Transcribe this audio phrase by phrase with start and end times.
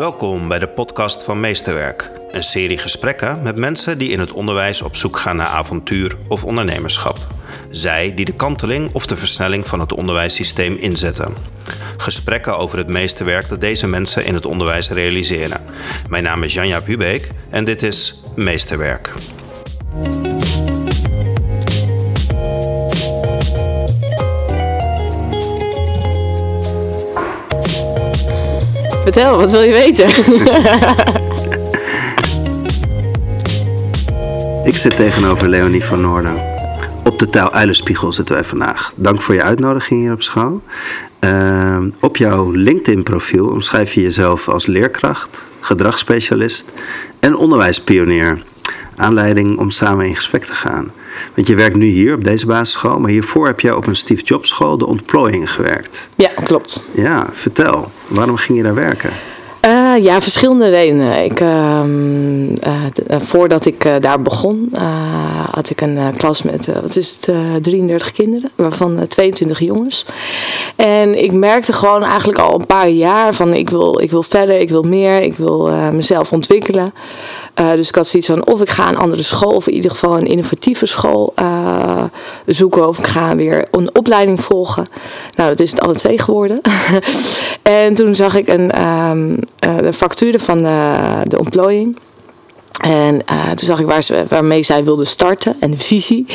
[0.00, 2.10] Welkom bij de podcast van Meesterwerk.
[2.30, 6.44] Een serie gesprekken met mensen die in het onderwijs op zoek gaan naar avontuur of
[6.44, 7.16] ondernemerschap.
[7.70, 11.34] Zij die de kanteling of de versnelling van het onderwijssysteem inzetten.
[11.96, 15.60] Gesprekken over het meesterwerk dat deze mensen in het onderwijs realiseren.
[16.08, 19.12] Mijn naam is Janja Hubeek en dit is Meesterwerk.
[29.12, 30.08] Vertel, wat wil je weten?
[34.70, 36.36] Ik zit tegenover Leonie van Noorden.
[37.04, 38.92] Op de taal Uilenspiegel zitten wij vandaag.
[38.96, 40.62] Dank voor je uitnodiging hier op school.
[41.20, 46.66] Uh, op jouw LinkedIn-profiel omschrijf je jezelf als leerkracht, gedragsspecialist
[47.20, 48.42] en onderwijspionier.
[48.96, 50.90] Aanleiding om samen in gesprek te gaan.
[51.34, 54.22] Want je werkt nu hier op deze basisschool, maar hiervoor heb je op een Steve
[54.22, 56.08] Jobs school, de ontplooiing, gewerkt.
[56.14, 56.82] Ja, klopt.
[56.94, 57.90] Ja, vertel.
[58.08, 59.10] Waarom ging je daar werken?
[59.98, 61.24] Ja, verschillende redenen.
[61.24, 61.80] Ik, uh,
[62.66, 64.72] uh, voordat ik daar begon,
[65.50, 70.04] had ik een klas met, wat is het, 33 kinderen, waarvan 22 jongens.
[70.76, 74.60] En ik merkte gewoon eigenlijk al een paar jaar van ik wil, ik wil verder,
[74.60, 76.94] ik wil meer, ik wil mezelf ontwikkelen.
[77.54, 80.16] dus ik had zoiets van of ik ga een andere school, of in ieder geval
[80.16, 81.34] een innovatieve school
[82.46, 84.88] zoeken, of ik ga weer een opleiding volgen.
[85.34, 86.60] Nou, dat is het alle twee geworden.
[87.62, 89.38] en toen zag ik een, um,
[89.82, 90.96] de facturen van de,
[91.28, 91.96] de ontplooiing.
[92.80, 96.26] En uh, toen zag ik waar ze, waarmee zij wilde starten en de visie.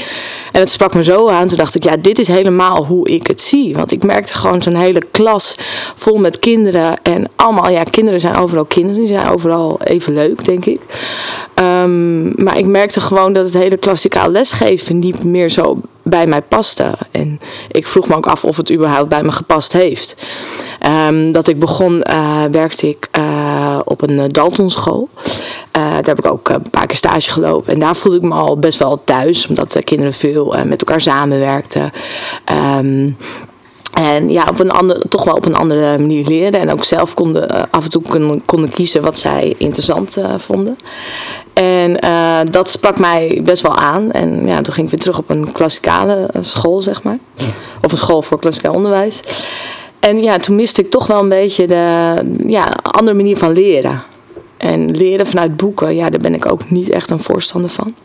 [0.52, 1.48] En het sprak me zo aan.
[1.48, 3.76] Toen dacht ik, ja, dit is helemaal hoe ik het zie.
[3.76, 5.56] Want ik merkte gewoon zo'n hele klas
[5.96, 7.04] vol met kinderen.
[7.04, 9.00] En allemaal, ja, kinderen zijn overal kinderen.
[9.00, 10.80] Die zijn overal even leuk, denk ik.
[11.56, 16.42] Um, maar ik merkte gewoon dat het hele klassikaal lesgeven niet meer zo bij mij
[16.42, 16.92] paste.
[17.12, 17.40] En
[17.72, 20.16] ik vroeg me ook af of het überhaupt bij me gepast heeft.
[21.08, 25.10] Um, dat ik begon, uh, werkte ik uh, op een Daltonschool.
[25.80, 27.74] Daar heb ik ook een paar keer stage gelopen.
[27.74, 31.02] En daar voelde ik me al best wel thuis, omdat de kinderen veel met elkaar
[31.02, 31.92] samenwerkten.
[32.80, 33.18] Um,
[33.94, 36.60] en ja, op een andere, toch wel op een andere manier leren.
[36.60, 40.78] En ook zelf konden af en toe konden, konden kiezen wat zij interessant vonden.
[41.54, 41.98] En
[42.52, 44.12] dat sprak mij best wel aan.
[44.12, 47.18] En ja, toen ging ik weer terug op een klassikale school, zeg maar.
[47.82, 49.22] Of een school voor klassikaal onderwijs.
[50.00, 52.16] En ja, toen miste ik toch wel een beetje de
[52.48, 54.04] ja, andere manier van leren.
[54.66, 57.96] En leren vanuit boeken, ja, daar ben ik ook niet echt een voorstander van.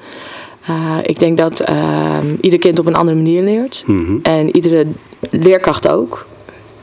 [0.70, 3.84] Uh, ik denk dat uh, ieder kind op een andere manier leert.
[3.86, 4.18] Mm -hmm.
[4.22, 4.86] En iedere
[5.30, 6.26] leerkracht ook.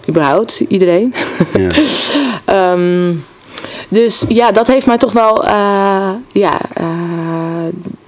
[0.09, 1.13] Überhaupt, iedereen.
[1.53, 2.71] Ja.
[2.71, 3.23] um,
[3.89, 6.61] dus ja, dat heeft mij toch wel uh, ja,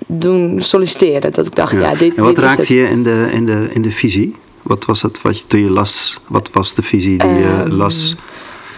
[0.07, 1.33] doen solliciteren.
[1.33, 3.69] Dat ik dacht, ja, ja dit En wat dit raakte je in de, in, de,
[3.73, 4.35] in de visie?
[4.61, 6.19] Wat was het wat je toen je las?
[6.27, 8.15] Wat was de visie die je um, las?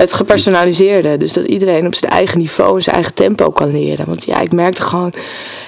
[0.01, 1.17] Het gepersonaliseerde.
[1.17, 4.05] Dus dat iedereen op zijn eigen niveau en zijn eigen tempo kan leren.
[4.05, 5.13] Want ja, ik merkte gewoon.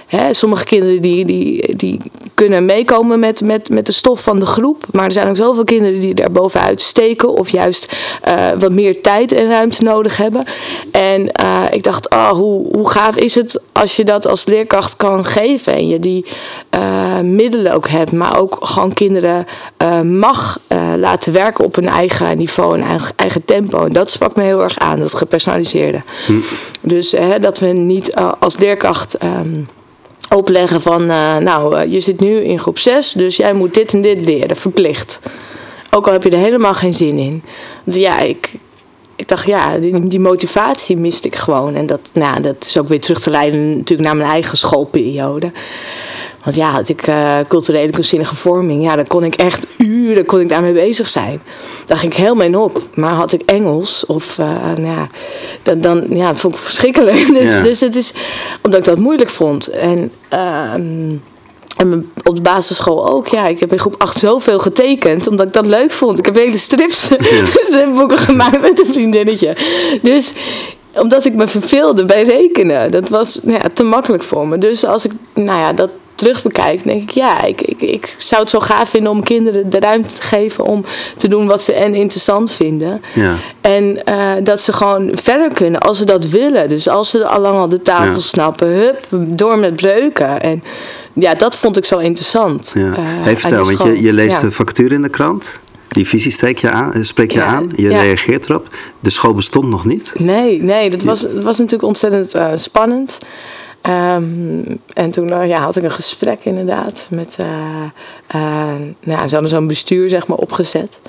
[0.08, 2.00] Hè, sommige kinderen die, die, die
[2.34, 4.86] kunnen meekomen met, met, met de stof van de groep.
[4.92, 7.30] Maar er zijn ook zoveel kinderen die daar bovenuit steken.
[7.30, 7.96] Of juist
[8.28, 10.46] uh, wat meer tijd en ruimte nodig hebben.
[10.92, 14.96] En uh, ik dacht, oh, hoe, hoe gaaf is het als je dat als leerkracht
[14.96, 15.74] kan geven.
[15.74, 16.26] En je die
[16.76, 18.12] uh, middelen ook hebt.
[18.12, 19.46] Maar ook gewoon kinderen
[20.04, 20.60] mag
[20.98, 23.86] laten werken op hun eigen niveau en eigen, eigen tempo.
[23.86, 26.02] En dat sprak me heel erg aan, dat gepersonaliseerde.
[26.26, 26.40] Hm.
[26.82, 29.24] Dus dat we niet als leerkracht...
[29.24, 29.68] Um,
[30.34, 33.94] opleggen van, uh, nou, uh, je zit nu in groep 6, dus jij moet dit
[33.94, 35.20] en dit leren, verplicht.
[35.92, 37.44] Ook al heb je er helemaal geen zin in.
[37.84, 38.54] Want ja, ik,
[39.16, 41.76] ik dacht, ja, die, die, motivatie miste ik gewoon.
[41.76, 45.52] En dat, nou, dat is ook weer terug te leiden natuurlijk naar mijn eigen schoolperiode.
[46.44, 50.40] Want ja, had ik uh, culturele kunstzinnige vorming, ja, dan kon ik echt uren kon
[50.40, 51.42] ik daarmee bezig zijn.
[51.86, 52.82] Daar ging ik helemaal in op.
[52.94, 54.46] Maar had ik Engels, of uh,
[54.76, 55.10] nou ja,
[55.64, 57.28] dan, dan ja, dat vond ik verschrikkelijk.
[57.44, 57.62] Dus, ja.
[57.62, 58.14] dus het is
[58.62, 59.68] omdat ik dat moeilijk vond.
[59.68, 60.74] En, uh,
[61.78, 63.48] en op de basisschool ook, ja.
[63.48, 66.20] Ik heb in groep 8 zoveel getekend, omdat ik dat leuk vond.
[66.20, 67.46] Ik heb hele strips, ja.
[67.70, 69.56] stripboeken gemaakt met een vriendinnetje.
[70.02, 70.34] Dus
[70.96, 72.92] omdat ik me verveelde bij rekenen.
[72.92, 74.58] Dat was nou ja, te makkelijk voor me.
[74.58, 78.42] Dus als ik nou ja, dat terug bekijk, denk ik, ja, ik, ik, ik zou
[78.42, 80.86] het zo gaaf vinden om kinderen de ruimte te geven om
[81.18, 83.02] te doen wat ze en interessant vinden.
[83.14, 83.36] Ja.
[83.62, 86.70] En uh, dat ze gewoon verder kunnen als ze dat willen.
[86.70, 88.20] Dus als ze al lang al de tafel ja.
[88.20, 90.42] snappen, hup, door met breuken.
[90.42, 90.64] En
[91.14, 92.72] ja, dat vond ik zo interessant.
[92.76, 92.82] Ja.
[92.82, 94.42] Uh, hey, vertel, want je, je leest ja.
[94.42, 95.60] de factuur in de krant.
[95.88, 98.02] Die visie steek je aan, spreek je ja, aan, je ja.
[98.02, 98.68] reageert erop.
[99.00, 100.12] De school bestond nog niet?
[100.18, 103.18] Nee, nee dat was, dat was natuurlijk ontzettend uh, spannend.
[103.84, 107.48] Ehm, en toen eh, ja, had ik een gesprek inderdaad met, uh,
[109.00, 111.00] nou, ze hadden zo'n bestuur zeg maar opgezet.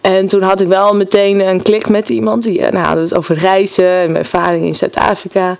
[0.00, 2.42] En toen had ik wel meteen een klik met iemand.
[2.42, 5.56] Die nou, hadden het over reizen en mijn ervaring in Zuid-Afrika.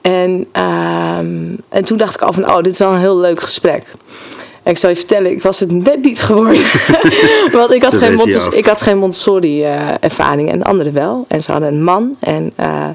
[0.00, 3.40] En, ehm, en toen dacht ik al van, oh, dit is wel een heel leuk
[3.40, 3.84] gesprek.
[4.62, 6.62] En ik zal je vertellen, ik was het net niet geworden.
[7.52, 11.24] Want ik had, geen Montessori, ik had geen Montessori-ervaring en de anderen wel.
[11.28, 12.16] En ze hadden een man.
[12.20, 12.88] En, uh,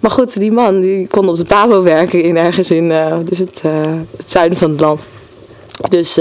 [0.00, 3.38] maar goed, die man die kon op de PABO werken in ergens in uh, is
[3.38, 3.72] het, uh,
[4.16, 5.08] het zuiden van het land.
[5.88, 6.18] Dus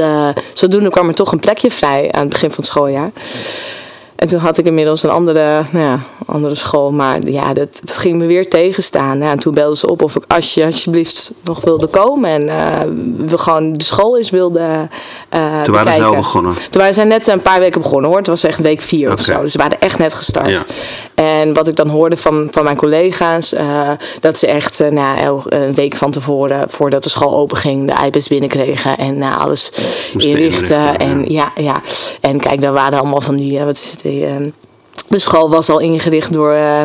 [0.54, 3.12] zodoende kwam er toch een plekje vrij aan het begin van het schooljaar.
[4.22, 6.92] En toen had ik inmiddels een andere, nou ja, andere school.
[6.92, 9.20] Maar ja, dat, dat ging me weer tegenstaan.
[9.20, 12.30] Ja, en toen belden ze op of ik Asje alsjeblieft nog wilde komen.
[12.30, 14.90] En uh, we gewoon de school eens wilden
[15.34, 16.54] uh, Toen waren ze al begonnen?
[16.54, 18.18] Toen waren ze net een paar weken begonnen hoor.
[18.18, 19.14] Het was echt week vier okay.
[19.14, 19.42] of zo.
[19.42, 20.50] Dus ze waren echt net gestart.
[20.50, 20.66] Ja.
[21.16, 23.90] En wat ik dan hoorde van, van mijn collega's, uh,
[24.20, 28.06] dat ze echt uh, nou, een week van tevoren, voordat de school open ging, de
[28.06, 29.72] iPads binnenkregen en nou, alles
[30.18, 30.98] inrichten.
[30.98, 31.52] En ja.
[31.56, 31.64] ja.
[31.64, 31.82] ja,
[32.22, 34.04] En kijk, daar waren allemaal van die, wat is het,
[35.08, 36.82] de school was al ingericht door, uh,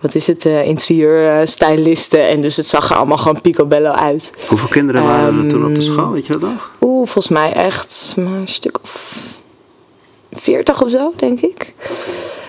[0.00, 2.28] wat is het, uh, interieurstylisten.
[2.28, 4.32] en dus het zag er allemaal gewoon picobello uit.
[4.48, 6.70] Hoeveel kinderen waren er toen op de school, weet je dat nog?
[6.80, 9.14] Oeh, volgens mij echt een stuk of
[10.32, 11.74] veertig of zo, denk ik.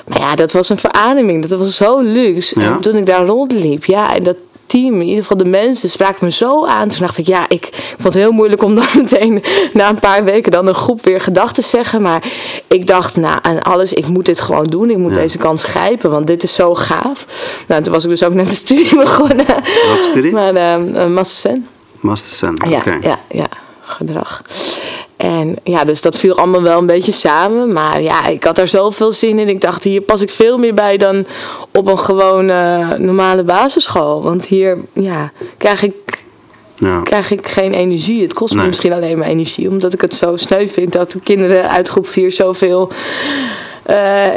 [0.07, 1.45] Maar ja, dat was een verademing.
[1.45, 2.59] Dat was zo luxe.
[2.59, 2.71] Ja.
[2.71, 4.37] En toen ik daar rondliep, ja, en dat
[4.73, 6.89] team, in ieder geval de mensen, spraken me zo aan.
[6.89, 9.43] Toen dacht ik, ja, ik vond het heel moeilijk om dan meteen
[9.73, 12.01] na een paar weken dan een groep weer gedachten te zeggen.
[12.01, 12.23] Maar
[12.67, 14.89] ik dacht, nou, aan alles, ik moet dit gewoon doen.
[14.89, 17.25] Ik moet deze kans grijpen, want dit is zo gaaf.
[17.67, 19.45] Nou, toen was ik dus ook net de studie begonnen.
[19.45, 20.31] Welke studie?
[20.31, 21.57] Maar uh, Master
[21.99, 22.69] Master oké.
[22.69, 23.47] Ja, ja, ja,
[23.81, 24.41] gedrag.
[25.23, 27.73] En ja, dus dat viel allemaal wel een beetje samen.
[27.73, 29.49] Maar ja, ik had er zoveel zin in.
[29.49, 31.25] Ik dacht, hier pas ik veel meer bij dan
[31.71, 34.23] op een gewone normale basisschool.
[34.23, 36.23] Want hier ja, krijg ik
[36.75, 37.01] ja.
[37.01, 38.21] krijg ik geen energie.
[38.21, 39.69] Het kost me misschien alleen maar energie.
[39.69, 42.91] Omdat ik het zo sneu vind dat de kinderen uit groep 4 zoveel
[43.89, 43.95] uh,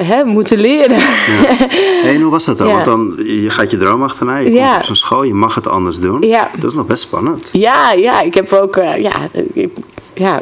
[0.09, 0.99] hè, moeten leren.
[0.99, 2.03] Ja.
[2.05, 2.67] en hoe was dat dan?
[2.67, 5.69] Want dan, je gaat je droom achterna, je komt op zo'n school, je mag het
[5.69, 6.21] anders doen.
[6.59, 7.49] Dat is nog best spannend.
[7.53, 9.13] Ja, ja ik heb ook, uh, ja,
[9.53, 9.71] ik,
[10.15, 10.41] ja,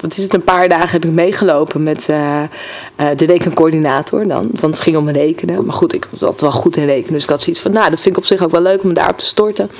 [0.00, 2.40] wat is het, een paar dagen heb ik meegelopen met uh,
[3.16, 4.48] de rekencoördinator dan.
[4.60, 5.64] Want het ging om rekenen.
[5.64, 7.12] Maar goed, ik was wel goed in rekenen.
[7.12, 8.94] Dus ik had zoiets van, nou, dat vind ik op zich ook wel leuk om
[8.94, 9.70] daarop te storten.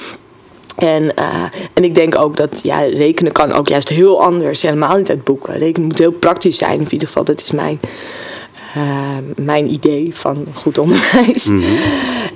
[0.76, 1.42] En, uh,
[1.74, 4.62] en ik denk ook dat ja, rekenen kan ook juist heel anders.
[4.62, 5.58] Helemaal niet uit boeken.
[5.58, 6.80] Rekenen moet heel praktisch zijn.
[6.80, 7.80] In ieder geval, dat is mijn,
[9.36, 11.46] mijn idee van goed onderwijs.
[11.48, 11.78] Mm -hmm.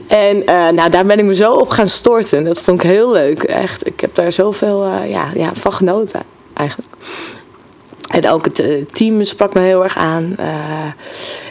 [0.07, 0.45] En
[0.75, 2.45] nou, daar ben ik me zo op gaan storten.
[2.45, 3.43] Dat vond ik heel leuk.
[3.43, 6.23] Echt, ik heb daar zoveel ja, ja, van genoten
[6.55, 6.89] eigenlijk.
[8.11, 10.37] En ook het uh, team sprak me heel erg aan.
[10.41, 10.47] Uh,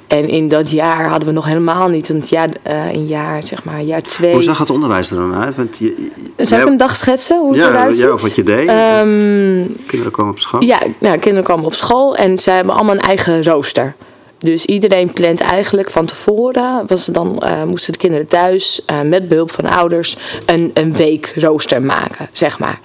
[0.07, 2.09] en in dat jaar hadden we nog helemaal niet.
[2.09, 4.33] een jaar, uh, in jaar, zeg maar, jaar twee.
[4.33, 5.55] Hoe zag het onderwijs er dan uit?
[5.55, 8.03] Want je, je Zou ik een dag schetsen hoe het ja, eruit ziet?
[8.03, 8.69] Ja, of wat je deed.
[8.69, 10.63] Um, kinderen komen op school?
[10.63, 13.95] Ja, nou, kinderen komen op school en zij hebben allemaal een eigen rooster.
[14.39, 19.27] Dus iedereen plant eigenlijk van tevoren, was dan, uh, moesten de kinderen thuis uh, met
[19.27, 22.79] behulp van ouders een, een week rooster maken, zeg maar.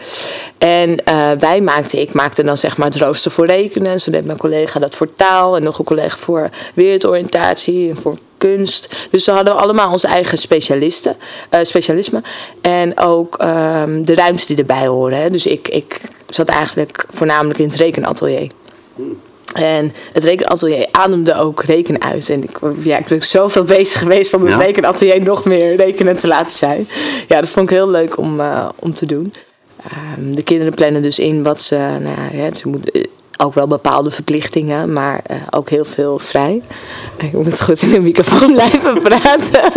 [0.58, 4.00] En uh, wij maakten, ik maakte dan zeg maar het rooster voor rekenen.
[4.00, 8.18] Zo deed mijn collega dat voor taal en nog een collega voor wereldoriëntatie en voor
[8.38, 8.96] kunst.
[9.10, 11.16] Dus we hadden allemaal onze eigen specialisten,
[11.62, 12.22] specialisme.
[12.60, 15.18] En ook um, de ruimte die erbij horen.
[15.18, 15.30] Hè.
[15.30, 18.50] Dus ik, ik zat eigenlijk voornamelijk in het rekenatelier.
[19.54, 22.28] En het rekenatelier ademde ook rekenen uit.
[22.28, 24.58] En ik, ja, ik ben zoveel bezig geweest om het ja.
[24.58, 26.88] rekenatelier nog meer rekenen te laten zijn.
[27.28, 29.32] Ja, dat vond ik heel leuk om, uh, om te doen.
[30.18, 31.76] Um, de kinderen plannen dus in wat ze...
[31.76, 36.62] Nou ja, ze moeten ook wel bepaalde verplichtingen, maar uh, ook heel veel vrij.
[37.16, 39.72] Ik moet goed in de microfoon blijven praten.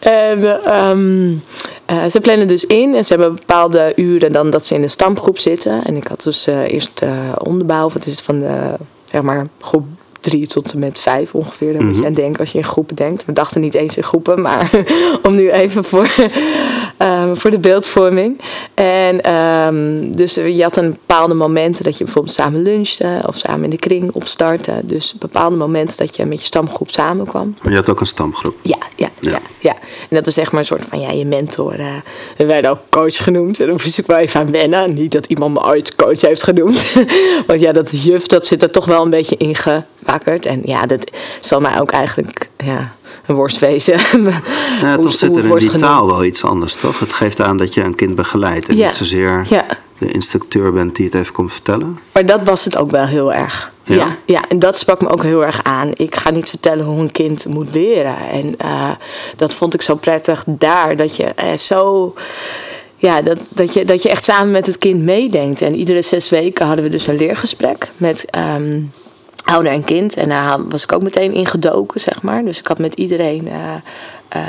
[0.00, 0.70] en...
[0.88, 1.42] Um,
[1.90, 4.90] uh, ze plannen dus in en ze hebben bepaalde uren dan dat ze in een
[4.90, 5.84] stamgroep zitten.
[5.84, 7.02] En ik had dus uh, eerst
[7.38, 9.86] onderbouw, is het van de zeg maar, groep
[10.22, 11.72] drie tot en met vijf ongeveer.
[11.72, 13.24] Dan moet je aan denken als je in groepen denkt.
[13.24, 14.70] We dachten niet eens in groepen, maar
[15.22, 16.14] om nu even voor,
[16.98, 18.40] um, voor de beeldvorming.
[18.74, 23.64] En um, dus je had een bepaalde momenten dat je bijvoorbeeld samen lunchte of samen
[23.64, 24.80] in de kring opstartte.
[24.84, 27.56] Dus bepaalde momenten dat je met je stamgroep samenkwam.
[27.62, 28.54] Maar je had ook een stamgroep?
[28.62, 28.78] Ja,
[29.30, 29.74] ja, ja.
[30.08, 31.78] En dat was zeg maar een soort van ja, je mentor.
[31.78, 31.86] Uh,
[32.36, 33.60] we werden ook coach genoemd.
[33.60, 34.94] En dan moest ik wel even aan wennen.
[34.94, 36.92] Niet dat iemand me ooit coach heeft genoemd.
[37.46, 39.82] Want ja, dat juf, dat zit er toch wel een beetje in ge
[40.40, 41.10] en ja, dat
[41.40, 42.94] zal mij ook eigenlijk ja,
[43.26, 44.00] een worst wezen.
[44.80, 45.78] Ja, toch zit er in die genoemd.
[45.78, 46.98] taal wel iets anders, toch?
[46.98, 48.86] Het geeft aan dat je een kind begeleidt en ja.
[48.86, 49.64] niet zozeer ja.
[50.02, 51.98] De instructeur bent die het even komt vertellen.
[52.12, 53.72] Maar dat was het ook wel heel erg.
[53.84, 54.16] Ja?
[54.24, 55.90] ja, en dat sprak me ook heel erg aan.
[55.94, 58.16] Ik ga niet vertellen hoe een kind moet leren.
[58.16, 58.90] En uh,
[59.36, 62.14] dat vond ik zo prettig daar, dat je uh, zo
[62.96, 65.62] ja, dat, dat, je, dat je echt samen met het kind meedenkt.
[65.62, 68.92] En iedere zes weken hadden we dus een leergesprek met um,
[69.44, 70.16] ouder en kind.
[70.16, 72.44] En daar was ik ook meteen ingedoken, zeg maar.
[72.44, 73.46] Dus ik had met iedereen.
[73.46, 73.74] Uh,
[74.36, 74.42] uh,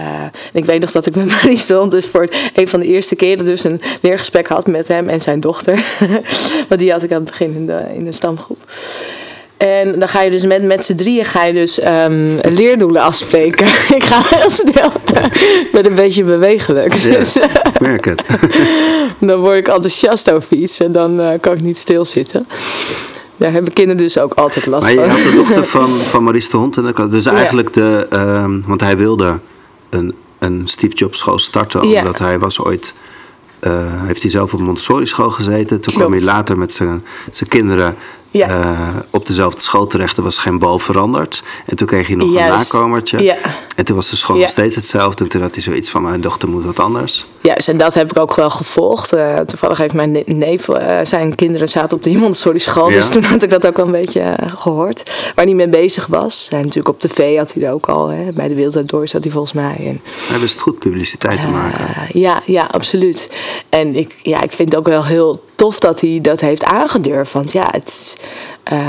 [0.54, 3.46] ik weet nog dat ik met Marie stond, dus voor een van de eerste keren
[3.46, 5.84] dus een leergesprek had met hem en zijn dochter.
[6.70, 8.60] Want die had ik aan het begin in de, in de stamgroep.
[9.58, 13.68] En dan ga je dus met, met z'n drieën ga je dus um, leerdoelen afspreken.
[13.98, 14.92] ik ga heel snel.
[15.72, 16.94] met een beetje bewegelijk.
[16.94, 18.24] Ja, dus, ik merk het.
[19.20, 22.48] dan word ik enthousiast over iets en dan uh, kan ik niet stilzitten.
[23.38, 24.96] Daar hebben kinderen dus ook altijd last van.
[24.96, 27.10] Maar je had de dochter van, van Maurice de Hond klas.
[27.10, 28.08] Dus eigenlijk de...
[28.14, 29.40] Um, want hij wilde
[29.94, 31.82] een, een Steve Jobs school starten.
[31.82, 32.26] Omdat ja.
[32.26, 32.94] hij was ooit...
[33.62, 35.82] Uh, heeft hij zelf op Montessori school gezeten.
[35.82, 35.98] Toen Klopt.
[35.98, 37.96] kwam hij later met zijn, zijn kinderen
[38.34, 38.50] ja.
[38.50, 40.18] uh, op dezelfde school terecht.
[40.18, 41.44] Er was geen bal veranderd.
[41.66, 42.74] En toen kreeg hij nog Juist.
[42.74, 43.24] een nakomertje.
[43.24, 43.38] Ja.
[43.76, 45.24] En toen was de school nog steeds hetzelfde.
[45.24, 47.26] En toen had hij zoiets van, mijn dochter moet wat anders.
[47.42, 49.14] Juist, en dat heb ik ook wel gevolgd.
[49.14, 52.90] Uh, toevallig heeft mijn neef, uh, zijn kinderen zaten op de Montessori school.
[52.90, 55.32] Dus toen had ik dat ook wel een beetje gehoord.
[55.36, 56.48] Waar hij mee bezig was.
[56.52, 58.08] En natuurlijk op tv had hij er ook al.
[58.08, 58.32] Hè.
[58.32, 59.76] Bij de Wereld Door zat hij volgens mij.
[59.80, 61.86] En, hij wist goed publiciteit te maken.
[62.20, 63.32] Ja, ja, absoluut.
[63.70, 67.34] En ik, ja, ik vind het ook wel heel tof dat hij dat heeft aangedurfd.
[67.34, 68.18] Want ja, het
[68.74, 68.80] uh,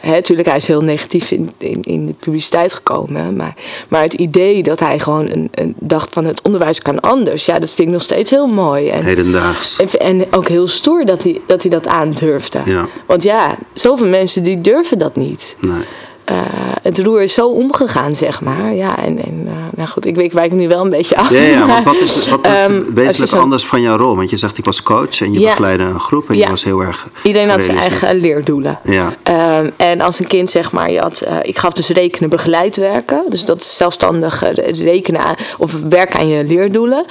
[0.00, 3.36] hè, natuurlijk, hij is heel negatief in, in, in, de publiciteit gekomen.
[3.36, 3.54] Maar,
[3.88, 7.44] maar het idee dat hij gewoon een, een dacht van het onderwijs kan anders.
[7.44, 8.88] Ja, dat vind ik nog steeds heel mooi.
[8.88, 9.76] En, Hedendaags.
[9.76, 12.60] En, en ook heel stoer dat hij, dat hij dat aandurfde.
[12.64, 12.88] Ja.
[13.06, 15.56] Want ja, zoveel mensen die durven dat niet.
[15.60, 15.82] Nee.
[16.30, 16.36] Uh,
[16.82, 18.74] het roer is zo omgegaan, zeg maar.
[18.74, 21.30] Ja, en, en uh, nou goed, ik, ik wijk nu wel een beetje af.
[21.30, 23.38] Ja, ja want wat is, wat is um, wezenlijk zo...
[23.38, 24.16] anders van jouw rol?
[24.16, 25.46] Want je zegt, ik was coach en je ja.
[25.46, 26.44] begeleidde een groep en ja.
[26.44, 27.08] je was heel erg...
[27.22, 28.78] Iedereen had zijn eigen leerdoelen.
[28.84, 29.16] Ja.
[29.60, 32.76] Um, en als een kind, zeg maar, je had, uh, ik gaf dus rekenen begeleid
[32.76, 33.22] werken.
[33.28, 34.42] Dus dat is zelfstandig
[34.82, 37.04] rekenen aan, of werken aan je leerdoelen.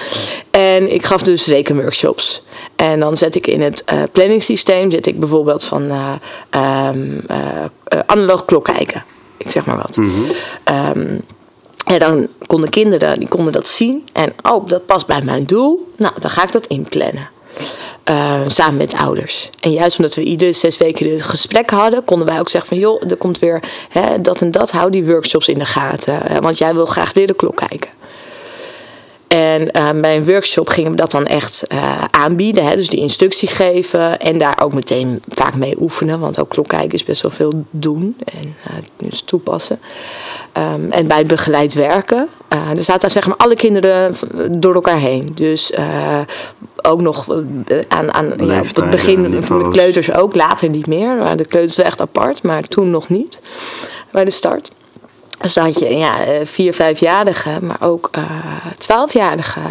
[0.52, 2.44] En ik gaf dus rekenworkshops.
[2.76, 7.26] En dan zet ik in het uh, planningssysteem, zet ik bijvoorbeeld van uh, um,
[8.06, 9.04] analoog klok kijken.
[9.38, 9.98] Ik zeg maar wat.
[9.98, 10.98] Mm -hmm.
[10.98, 11.22] um,
[11.84, 14.06] en dan konden kinderen die konden dat zien.
[14.14, 15.94] En oh, dat past bij mijn doel.
[15.98, 17.30] Nou, dan ga ik dat inplannen.
[18.10, 19.50] Uh, samen met ouders.
[19.60, 22.80] En juist omdat we iedere zes weken dit gesprek hadden, konden wij ook zeggen van
[22.80, 26.42] joh, er komt weer hè, dat en dat, hou die workshops in de gaten.
[26.42, 27.90] Want jij wil graag weer de klok kijken.
[29.34, 32.66] En uh, bij een workshop gingen we dat dan echt uh, aanbieden.
[32.66, 32.76] Hè?
[32.76, 34.20] Dus die instructie geven.
[34.20, 36.20] En daar ook meteen vaak mee oefenen.
[36.20, 38.18] Want ook klokkijken is best wel veel doen.
[38.26, 39.80] En uh, dus toepassen.
[40.58, 42.28] Um, en bij het begeleid werken.
[42.50, 44.16] er zaten zeg maar alle kinderen
[44.52, 45.32] door elkaar heen.
[45.36, 45.72] Dus
[46.82, 47.30] ook nog
[47.88, 50.36] aan, aan ja, op het begin de kleuters ook.
[50.36, 51.16] Later niet meer.
[51.16, 52.44] Maar de kleuters wel echt apart.
[52.44, 53.42] Maar toen nog niet.
[54.12, 54.72] Bij de start.
[55.44, 58.24] Dus dan had je ja, vier, vijfjarigen, maar ook uh,
[58.78, 59.62] twaalfjarigen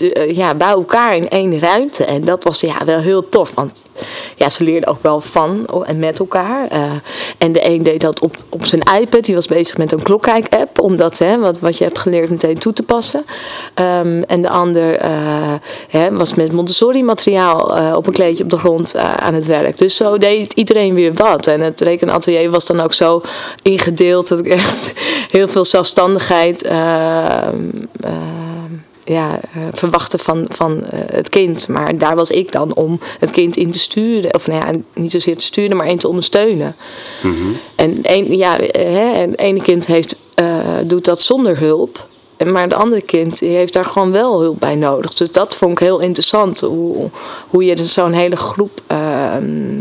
[0.00, 2.04] uh, ja, bij elkaar in één ruimte.
[2.04, 3.86] En dat was ja, wel heel tof, want
[4.36, 6.68] ja, ze leerden ook wel van en met elkaar.
[7.38, 10.80] En de een deed dat op, op zijn iPad, die was bezig met een klokkijk-app,
[10.80, 13.24] om dat, hè, wat, wat je hebt geleerd, meteen toe te passen.
[13.74, 14.98] Um, en de ander
[15.88, 19.78] hè, was met Montessori-materiaal op een kleedje op de grond aan het werk.
[19.78, 21.46] Dus zo deed iedereen weer wat.
[21.46, 23.22] En het rekenatelier was dan ook zo
[23.62, 24.92] ingedeeld dat ik echt
[25.30, 26.70] heel veel zelfstandigheid uh,
[28.04, 28.10] uh,
[29.04, 29.40] ja,
[29.72, 31.68] verwachten van, van het kind.
[31.68, 34.34] Maar daar was ik dan om het kind in te sturen.
[34.34, 36.76] Of nou ja, niet zozeer te sturen, maar in te ondersteunen.
[37.22, 37.56] Mm -hmm.
[37.76, 40.16] En een, ja, hè, het ene kind heeft,
[40.84, 42.06] doet dat zonder hulp.
[42.46, 45.14] Maar het andere kind heeft daar gewoon wel hulp bij nodig.
[45.14, 46.60] Dus dat vond ik heel interessant.
[46.60, 47.10] Hoe,
[47.48, 48.98] hoe je dus zo'n hele groep uh,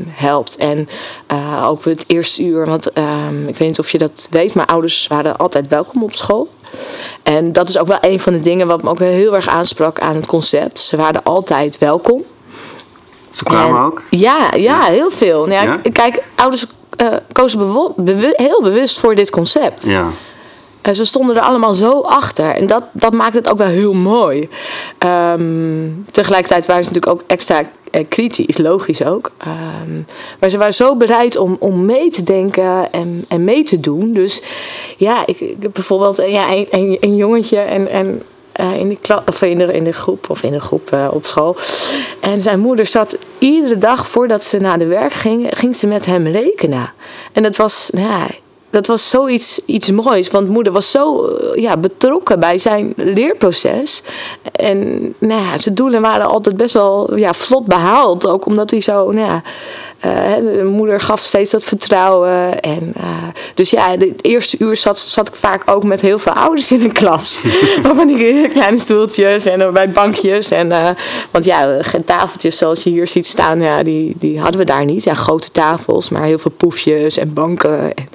[0.08, 0.56] helpt.
[0.56, 0.90] En
[1.32, 2.66] uh, ook het eerste uur.
[2.66, 4.54] Want uh, ik weet niet of je dat weet.
[4.54, 6.50] Maar ouders waren altijd welkom op school.
[7.24, 10.00] En dat is ook wel een van de dingen wat me ook heel erg aansprak
[10.00, 10.80] aan het concept.
[10.80, 12.24] Ze waren altijd welkom.
[13.32, 14.02] Ze kwamen en, ook?
[14.10, 15.46] Ja, ja, heel veel.
[15.46, 15.92] Nou, ja, ja?
[15.92, 16.66] Kijk, ouders
[17.02, 17.60] uh, kozen
[17.96, 19.86] bewu heel bewust voor dit concept.
[19.86, 20.12] Ja.
[20.96, 22.56] Ze stonden er allemaal zo achter.
[22.56, 24.50] En dat, dat maakt het ook wel heel mooi.
[25.34, 27.64] Um, tegelijkertijd waren ze natuurlijk ook extra
[28.10, 29.32] kritisch, logisch ook.
[29.88, 30.06] Um,
[30.40, 34.14] maar ze waren zo bereid om, om mee te denken en, en mee te doen.
[34.14, 34.44] Dus
[34.98, 37.90] ja, ik, ik bijvoorbeeld ja, een, een, jongetje en.
[37.90, 38.22] en
[38.78, 41.56] in, de kla of in, de, in de groep of in de groep op school.
[42.20, 46.06] En zijn moeder zat iedere dag voordat ze naar de werk ging, ging ze met
[46.06, 46.94] hem rekenen.
[47.34, 48.30] En dat was, nou,
[48.70, 50.30] dat was zoiets iets moois.
[50.30, 54.04] Want moeder was zo eh, ja, betrokken bij zijn leerproces.
[54.52, 58.28] En nou ja, zijn doelen waren altijd best wel ja, vlot behaald.
[58.28, 59.42] Ook omdat hij zo, nou ja,
[60.00, 62.60] de moeder gaf steeds dat vertrouwen.
[62.60, 63.04] En, uh,
[63.54, 66.82] dus ja, het eerste uur zat, zat ik vaak ook met heel veel ouders in
[66.82, 67.42] een klas.
[67.96, 70.52] Van die kleine stoeltjes en bij bankjes.
[70.52, 70.96] En,
[71.32, 75.04] want ja, tafeltjes zoals je hier ziet staan, ja, die, die hadden we daar niet.
[75.04, 77.94] Ja, grote tafels, maar heel veel poefjes en banken.
[77.94, 78.08] En,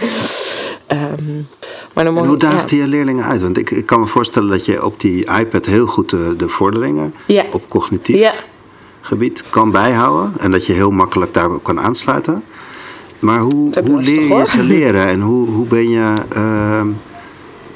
[1.18, 1.48] um,
[1.94, 2.82] maar dan en hoe daagde ja.
[2.82, 3.42] je leerlingen uit?
[3.42, 6.48] Want ik, ik kan me voorstellen dat je op die iPad heel goed de, de
[6.48, 7.44] vorderingen ja.
[7.52, 8.32] op cognitief ja
[9.02, 12.44] gebied kan bijhouden en dat je heel makkelijk daarop kan aansluiten.
[13.18, 16.82] Maar hoe, hoe leer je ze leren en hoe, hoe ben je uh,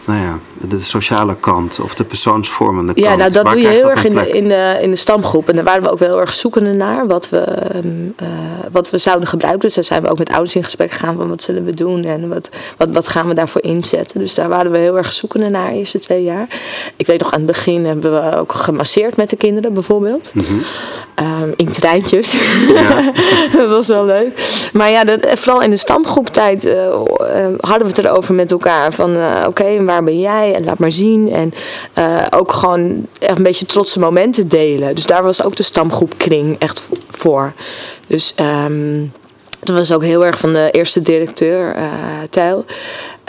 [0.06, 3.06] nou ja, de sociale kant of de persoonsvormende kant.
[3.06, 5.49] Ja, nou dat doe je heel erg in de, in, de, in de stamgroep.
[5.49, 7.45] En daar waren we ook wel heel erg zoekende naar wat we,
[8.23, 8.28] uh,
[8.73, 9.61] wat we zouden gebruiken.
[9.61, 12.04] Dus daar zijn we ook met ouders in gesprek gegaan van wat zullen we doen
[12.04, 14.21] en wat, wat, wat gaan we daarvoor inzetten.
[14.21, 16.49] Dus daar waren we heel erg zoekende naar de eerste twee jaar.
[16.97, 20.30] Ik weet nog aan het begin hebben we ook gemasseerd met de kinderen bijvoorbeeld.
[20.35, 20.62] Mm -hmm.
[21.20, 22.40] Um, in treintjes.
[22.68, 23.12] Ja.
[23.58, 24.68] dat was wel leuk.
[24.73, 26.96] Maar ja, dat, vooral in de stamgroeptijd uh,
[27.61, 28.92] hadden we het erover met elkaar.
[28.92, 30.54] Van oké, okay, waar ben jij?
[30.54, 31.32] En laat maar zien.
[31.32, 31.52] En
[32.30, 34.94] ook gewoon echt een beetje trotse momenten delen.
[34.94, 37.52] Dus daar was ook de stamgroep Kring echt voor.
[38.06, 39.12] Dus um,
[39.61, 41.76] dat was ook heel erg van de eerste directeur,
[42.30, 42.64] Tijl.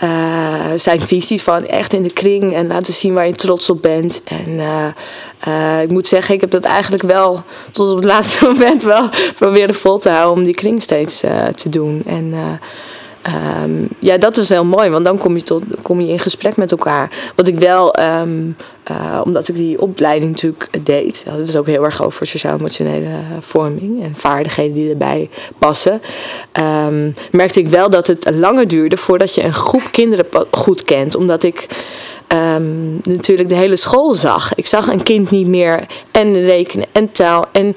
[0.04, 3.82] Uh, zijn visie van echt in de kring en laten zien waar je trots op
[3.82, 4.22] bent.
[4.24, 4.50] En
[5.48, 9.10] uh, ik moet zeggen, ik heb dat eigenlijk wel tot op het laatste moment wel
[9.36, 11.20] proberen vol te houden om die kring steeds
[11.56, 12.04] te doen.
[12.06, 12.34] En
[13.64, 16.56] Um, ja, dat is heel mooi, want dan kom je, tot, kom je in gesprek
[16.56, 17.12] met elkaar.
[17.36, 18.56] Wat ik wel, um,
[18.92, 24.04] uh, omdat ik die opleiding natuurlijk deed, dat was ook heel erg over sociaal-emotionele vorming
[24.04, 26.02] en vaardigheden die erbij passen.
[26.86, 31.16] Um, merkte ik wel dat het langer duurde voordat je een groep kinderen goed kent,
[31.16, 31.68] omdat ik.
[33.04, 34.56] Natuurlijk de hele school zag.
[34.56, 37.76] Ik zag een kind niet meer en rekenen en taal en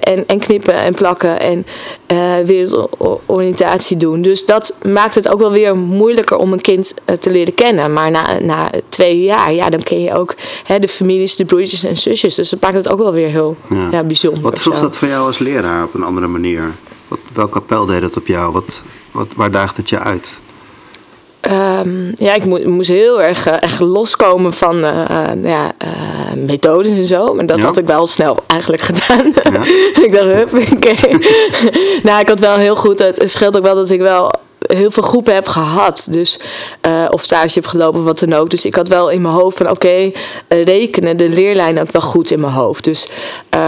[0.00, 1.66] en, en knippen en plakken en
[2.12, 4.22] uh, wereldoriëntatie doen.
[4.22, 7.92] Dus dat maakt het ook wel weer moeilijker om een kind uh, te leren kennen.
[7.92, 11.84] Maar na, na twee jaar, ja, dan ken je ook hè, de families, de broertjes
[11.84, 12.34] en zusjes.
[12.34, 13.88] Dus dat maakt het ook wel weer heel ja.
[13.90, 14.42] Ja, bijzonder.
[14.42, 16.72] Wat vroeg dat voor jou als leraar op een andere manier?
[17.08, 18.52] Wat, welke appel deed het op jou?
[18.52, 20.40] Wat, wat, waar daagt het je uit?
[21.50, 25.72] Um, ja, ik moest, moest heel erg uh, echt loskomen van uh, uh, ja,
[26.34, 27.34] methodes en zo.
[27.34, 27.64] Maar dat ja.
[27.64, 29.32] had ik wel snel eigenlijk gedaan.
[29.52, 29.62] Ja.
[30.02, 30.72] ik dacht, hup, oké.
[30.72, 31.16] Okay.
[32.06, 32.98] nou, ik had wel heel goed...
[32.98, 34.30] Het scheelt ook wel dat ik wel
[34.76, 36.06] heel veel groepen heb gehad.
[36.10, 36.40] Dus,
[36.86, 38.50] uh, of stage heb gelopen, wat dan ook.
[38.50, 40.14] Dus ik had wel in mijn hoofd van oké, okay,
[40.48, 42.84] uh, rekenen, de leerlijn ook wel goed in mijn hoofd.
[42.84, 43.08] Dus
[43.54, 43.60] uh,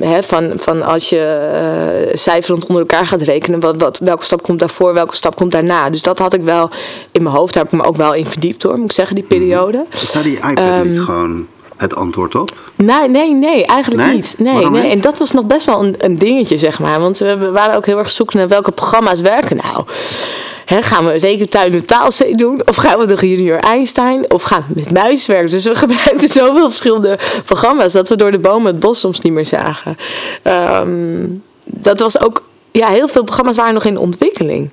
[0.00, 4.42] hè, van, van als je uh, cijferen onder elkaar gaat rekenen, wat, wat, welke stap
[4.42, 5.90] komt daarvoor, welke stap komt daarna.
[5.90, 6.70] Dus dat had ik wel
[7.12, 7.54] in mijn hoofd.
[7.54, 9.86] Daar heb ik me ook wel in verdiept hoor, moet ik zeggen, die periode.
[9.90, 12.50] Is daar die iPad um, niet gewoon het antwoord op?
[12.74, 14.14] Nee, nee, nee eigenlijk nee?
[14.14, 14.34] niet.
[14.38, 14.90] Nee, nee.
[14.90, 17.00] En dat was nog best wel een, een dingetje, zeg maar.
[17.00, 19.84] Want we, we waren ook heel erg zoeken naar welke programma's werken nou.
[20.68, 22.62] He, gaan we rekentuin en taalzee doen?
[22.64, 24.30] Of gaan we de junior Einstein?
[24.30, 25.50] Of gaan we met muis werken?
[25.50, 27.92] Dus we gebruikten zoveel verschillende programma's...
[27.92, 29.96] dat we door de bomen het bos soms niet meer zagen.
[30.42, 32.42] Um, dat was ook...
[32.72, 34.70] Ja, heel veel programma's waren nog in ontwikkeling.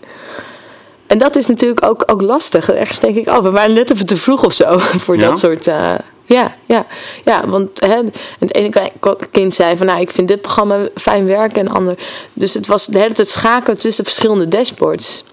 [1.07, 2.71] En dat is natuurlijk ook, ook lastig.
[2.71, 4.79] Ergens denk ik, oh, we waren net even te vroeg of zo...
[5.03, 5.27] voor ja?
[5.27, 5.67] dat soort...
[5.67, 5.93] Uh,
[6.25, 6.85] ja, ja,
[7.25, 8.01] ja, want hè,
[8.39, 8.91] het ene
[9.31, 11.97] kind zei van nou, ik vind dit programma fijn werken en ander.
[12.33, 15.23] Dus het was de hele tijd schakelen tussen verschillende dashboards.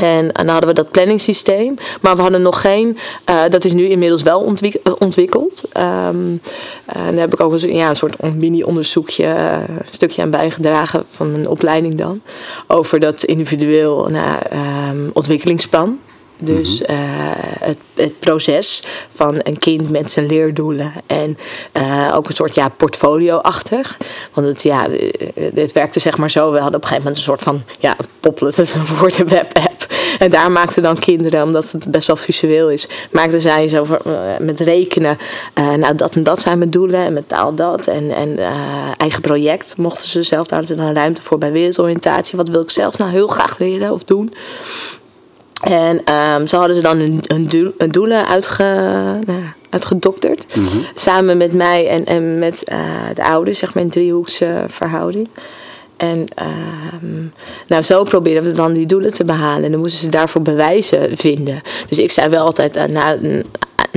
[0.00, 1.74] En, dan hadden we dat planningssysteem.
[2.00, 2.98] Maar we hadden nog geen.
[3.30, 5.62] Uh, dat is nu inmiddels wel ontwik ontwikkeld.
[5.76, 6.40] Um,
[6.86, 11.04] en daar heb ik ook een, ja, een soort mini-onderzoekje, uh, een stukje aan bijgedragen
[11.10, 12.20] van mijn opleiding dan.
[12.66, 14.38] Over dat individueel nou,
[14.90, 15.98] um, ontwikkelingsplan.
[16.38, 16.86] Dus uh,
[17.58, 20.92] het, het, proces van een kind met zijn leerdoelen.
[21.06, 21.38] En
[21.72, 23.96] uh, ook een soort ja, portfolio-achtig.
[24.32, 24.86] Want het, ja,
[25.54, 26.50] het werkte zeg maar zo.
[26.50, 29.18] We hadden op een gegeven moment een soort van ja, Poplet, dat is een woord
[29.18, 29.65] een web-app.
[30.18, 34.12] En daar maakten dan kinderen, omdat het best wel visueel is, maakten zij zo uh,
[34.40, 35.18] met rekenen.
[35.54, 37.00] nou, dat en dat zijn mijn doelen.
[37.00, 37.86] En met taal dat.
[37.86, 38.38] En, en
[38.96, 40.46] eigen project mochten ze zelf.
[40.46, 42.36] Daar hadden ze dan ruimte voor bij wereldoriëntatie.
[42.36, 44.32] Wat wil ik zelf nou heel graag leren of doen?
[45.60, 48.62] En um, zo hadden ze dan een, een, doel, een doelen uitge,
[49.26, 50.56] nou, uitgedokterd.
[50.56, 50.84] Mm -hmm.
[50.94, 52.78] Samen met mij en, en met uh,
[53.14, 55.28] de ouders, zeg maar een driehoekse verhouding.
[55.96, 56.24] En
[57.02, 57.32] um,
[57.66, 59.64] nou, zo probeerden we dan die doelen te behalen.
[59.64, 61.62] En dan moesten ze daarvoor bewijzen vinden.
[61.88, 63.16] Dus ik zei wel altijd, uh, na,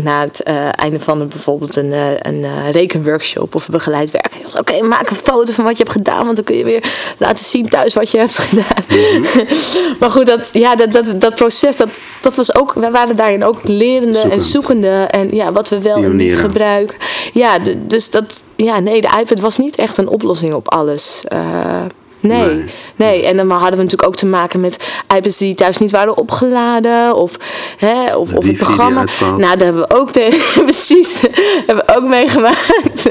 [0.03, 4.12] na het uh, einde van een, bijvoorbeeld een, uh, een uh, rekenworkshop of een begeleid
[4.12, 4.31] werk.
[4.47, 6.83] Oké, okay, maak een foto van wat je hebt gedaan, want dan kun je weer
[7.17, 8.83] laten zien thuis wat je hebt gedaan.
[8.89, 9.95] Mm -hmm.
[9.99, 11.89] maar goed, dat, ja, dat, dat, dat proces, dat,
[12.21, 14.41] dat was ook, we waren daarin ook lerende Zoekend.
[14.41, 16.97] en zoekende en ja, wat we wel en niet gebruiken.
[17.33, 21.23] Ja, dus dat, ja, nee, de iPad was niet echt een oplossing op alles.
[22.19, 23.25] Nee, nee, nee.
[23.25, 24.77] En dan hadden we natuurlijk ook te maken met
[25.15, 27.15] iPads die thuis niet waren opgeladen.
[27.15, 27.38] Of,
[27.77, 29.05] hè, of, of het programma.
[29.19, 31.21] Nou, daar hebben we ook tegen, precies,
[31.65, 33.10] hebben we ook meegemaakt.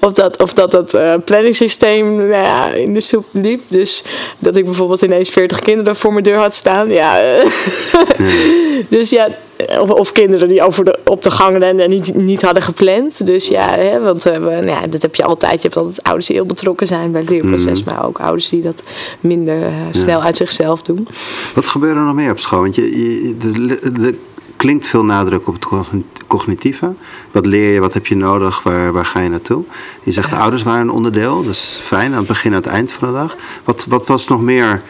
[0.00, 3.62] of dat of dat, dat uh, planningssysteem nou ja, in de soep liep.
[3.68, 4.04] Dus
[4.38, 6.90] dat ik bijvoorbeeld ineens 40 kinderen voor mijn deur had staan.
[6.90, 7.20] Ja.
[8.88, 9.28] dus ja,
[9.66, 13.26] of, of, kinderen die over de, op de gang renden en niet, niet hadden gepland.
[13.26, 15.54] Dus ja, hè, want uh, nou ja, dat heb je altijd.
[15.54, 17.92] Je hebt altijd ouders die heel betrokken zijn bij het leerproces, mm.
[17.92, 18.82] maar ook ouders die dat
[19.20, 20.24] minder uh, snel ja.
[20.24, 21.08] uit zichzelf doen.
[21.54, 22.60] Wat gebeurt er nog meer op school?
[22.60, 24.14] Want je, je de, de,
[24.56, 26.92] klinkt veel nadruk op het cognitieve.
[27.30, 29.64] Wat leer je, wat heb je nodig, waar, waar ga je naartoe?
[30.02, 32.62] Je zegt de ouders waren een onderdeel, dat is fijn aan het begin en aan
[32.62, 33.36] het eind van de dag.
[33.64, 34.82] Wat, wat was nog meer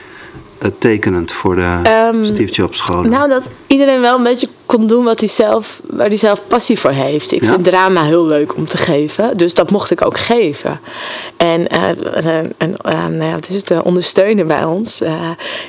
[0.78, 3.10] tekenend voor de um, Steve Jobs scholen?
[3.10, 6.78] Nou, dat iedereen wel een beetje kon doen wat hij zelf, waar hij zelf passie
[6.78, 7.32] voor heeft.
[7.32, 7.50] Ik ja?
[7.50, 10.80] vind drama heel leuk om te geven, dus dat mocht ik ook geven.
[11.36, 15.02] En, uh, en uh, nou, wat is het, uh, ondersteunen bij ons.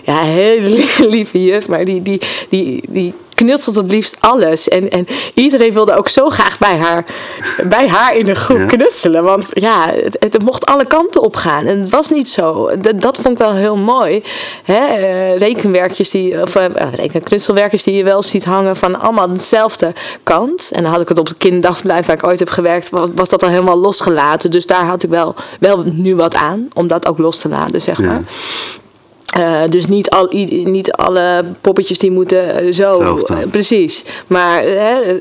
[0.03, 4.67] ja, hele lieve juf, maar die, die, die, die knutselt het liefst alles.
[4.67, 7.05] En, en iedereen wilde ook zo graag bij haar,
[7.63, 8.65] bij haar in de groep ja.
[8.65, 9.23] knutselen.
[9.23, 11.65] Want ja, het, het, mocht alle kanten op gaan.
[11.65, 12.69] En het was niet zo.
[12.81, 14.23] Dat, dat vond ik wel heel mooi.
[14.63, 14.97] Hè?
[14.97, 20.69] Uh, rekenwerkjes die, of uh, rekenknutselwerkjes die je wel ziet hangen van allemaal dezelfde kant.
[20.73, 23.29] En dan had ik het op het kinderdagverblijf waar ik ooit heb gewerkt, was, was
[23.29, 24.51] dat al helemaal losgelaten.
[24.51, 27.81] Dus daar had ik wel, wel nu wat aan om dat ook los te laten,
[27.81, 28.07] zeg maar.
[28.13, 28.23] Ja.
[29.39, 30.27] Uh, dus niet, al,
[30.63, 33.01] niet alle poppetjes die moeten uh, zo.
[33.01, 34.05] Uh, precies.
[34.27, 34.63] Maar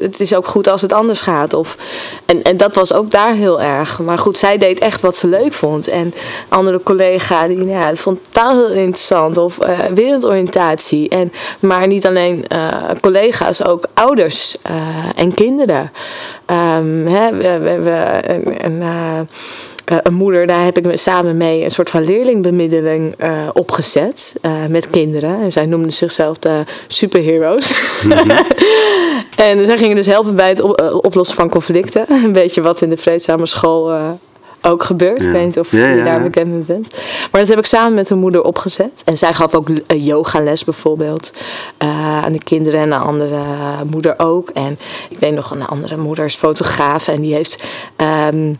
[0.00, 1.54] het is ook goed als het anders gaat.
[1.54, 1.76] Of,
[2.26, 3.98] en, en dat was ook daar heel erg.
[3.98, 5.88] Maar goed, zij deed echt wat ze leuk vond.
[5.88, 6.14] En
[6.48, 9.36] andere collega die nou ja, vond taal heel interessant.
[9.36, 9.58] Of
[9.94, 11.08] wereldoriëntatie.
[11.08, 12.44] En, maar niet alleen
[13.00, 14.56] collega's, ook ouders
[15.16, 15.92] en kinderen.
[16.46, 19.28] Um, hè, we, we, we, en, en
[19.92, 24.52] uh, een moeder, daar heb ik samen mee een soort van leerlingbemiddeling uh, opgezet uh,
[24.68, 25.40] met kinderen.
[25.42, 27.74] En zij noemden zichzelf de superheroes.
[28.04, 28.30] Mm-hmm.
[29.48, 32.04] en zij gingen dus helpen bij het op, oplossen van conflicten.
[32.24, 34.16] Een beetje wat in de vreedzame school
[34.62, 35.22] ook gebeurt.
[35.22, 35.26] Ja.
[35.26, 36.94] Ik weet niet of ja, je daar bekend mee bent.
[37.30, 39.02] Maar dat heb ik samen met een moeder opgezet.
[39.04, 41.32] En zij gaf ook yogales bijvoorbeeld
[42.24, 43.40] aan de kinderen en een andere
[43.90, 44.48] moeder ook.
[44.48, 47.64] En ik weet nog een andere moeder is fotograaf en die heeft...
[48.32, 48.58] Um,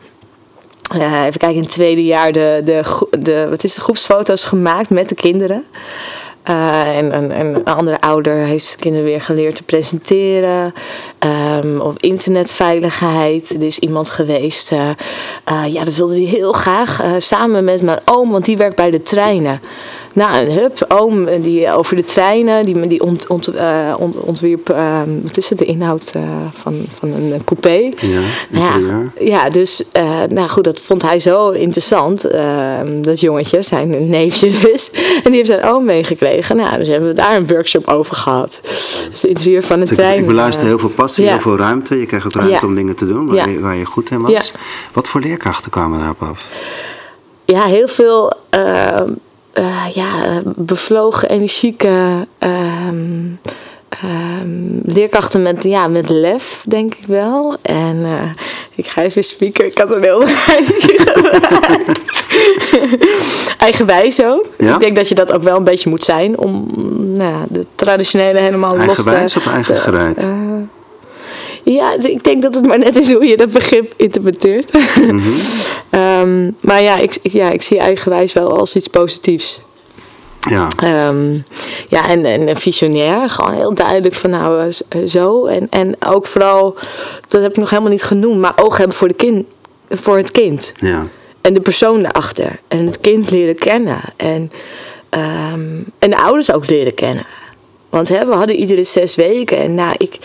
[0.95, 4.91] uh, even kijken, in het tweede jaar de, de, de, wat is de groepsfoto's gemaakt
[4.91, 5.65] met de kinderen.
[6.51, 10.75] Uh, en, en, en, een andere ouder heeft de kinderen weer geleerd te presenteren.
[11.65, 13.55] Um, of internetveiligheid.
[13.55, 14.91] Er is iemand geweest, uh,
[15.67, 17.03] ja, dat wilde hij heel graag.
[17.19, 19.61] samen met mijn oom, want die werkt bij de treinen.
[20.13, 24.71] Nou, een hup, oom die over de treinen, die, die ont, ont, uh, ont, ontwierp,
[24.71, 27.91] uh, wat is het, de inhoud uh, van, van een coupé.
[28.01, 29.83] Ja, nou ja, ja, dus,
[30.29, 34.91] nou goed, dat vond hij zo interessant, ehm, dat jongetje, zijn neefje dus.
[35.25, 36.57] En die heeft zijn oom meegekregen.
[36.57, 38.61] Nou, dus hebben we daar een workshop over gehad.
[38.63, 40.19] Dus het interieur van de ik, trein.
[40.19, 41.31] Ik beluister heel veel passie, ja.
[41.31, 42.01] heel veel ruimte.
[42.01, 42.67] Je krijgt ook ruimte ja.
[42.67, 44.53] om dingen te doen waar, je, waar je goed in was.
[44.93, 46.47] Wat voor leerkrachten kwamen daarop af?
[47.45, 49.13] Ja, heel veel ehm,
[49.59, 53.41] uh, ja, bevlogen, energieke um,
[54.05, 57.57] um, leerkrachten met, ja, met lef, denk ik wel.
[57.63, 58.31] En uh,
[58.75, 60.23] ik ga even spieken, ik had een heel
[63.59, 64.47] Eigenwijs ook.
[64.59, 64.75] Ja?
[64.75, 66.67] Ik denk dat je dat ook wel een beetje moet zijn om
[67.15, 69.11] nou, de traditionele helemaal los te...
[69.11, 70.27] Eigenwijs of eigen gereid?
[71.73, 74.73] Ja, ik denk dat het maar net is hoe je dat begrip interpreteert.
[74.73, 75.35] Mm -hmm.
[76.01, 79.61] um, maar ja ik, ja, ik zie eigenwijs wel als iets positiefs.
[80.41, 80.69] Ja.
[81.09, 81.45] Um,
[81.89, 83.31] ja, en, en visionair.
[83.31, 84.73] Gewoon heel duidelijk van nou
[85.07, 85.47] zo.
[85.47, 86.75] En, en ook vooral,
[87.29, 89.47] dat heb ik nog helemaal niet genoemd, maar oog hebben voor, de kind,
[89.91, 90.73] voor het kind.
[90.81, 91.07] Ja.
[91.41, 92.59] En de persoon daarachter.
[92.69, 94.01] En het kind leren kennen.
[94.17, 94.53] En,
[95.53, 97.27] um, en de ouders ook leren kennen.
[97.89, 99.59] Want hè, we hadden iedere zes weken.
[99.59, 100.19] En nou, ik,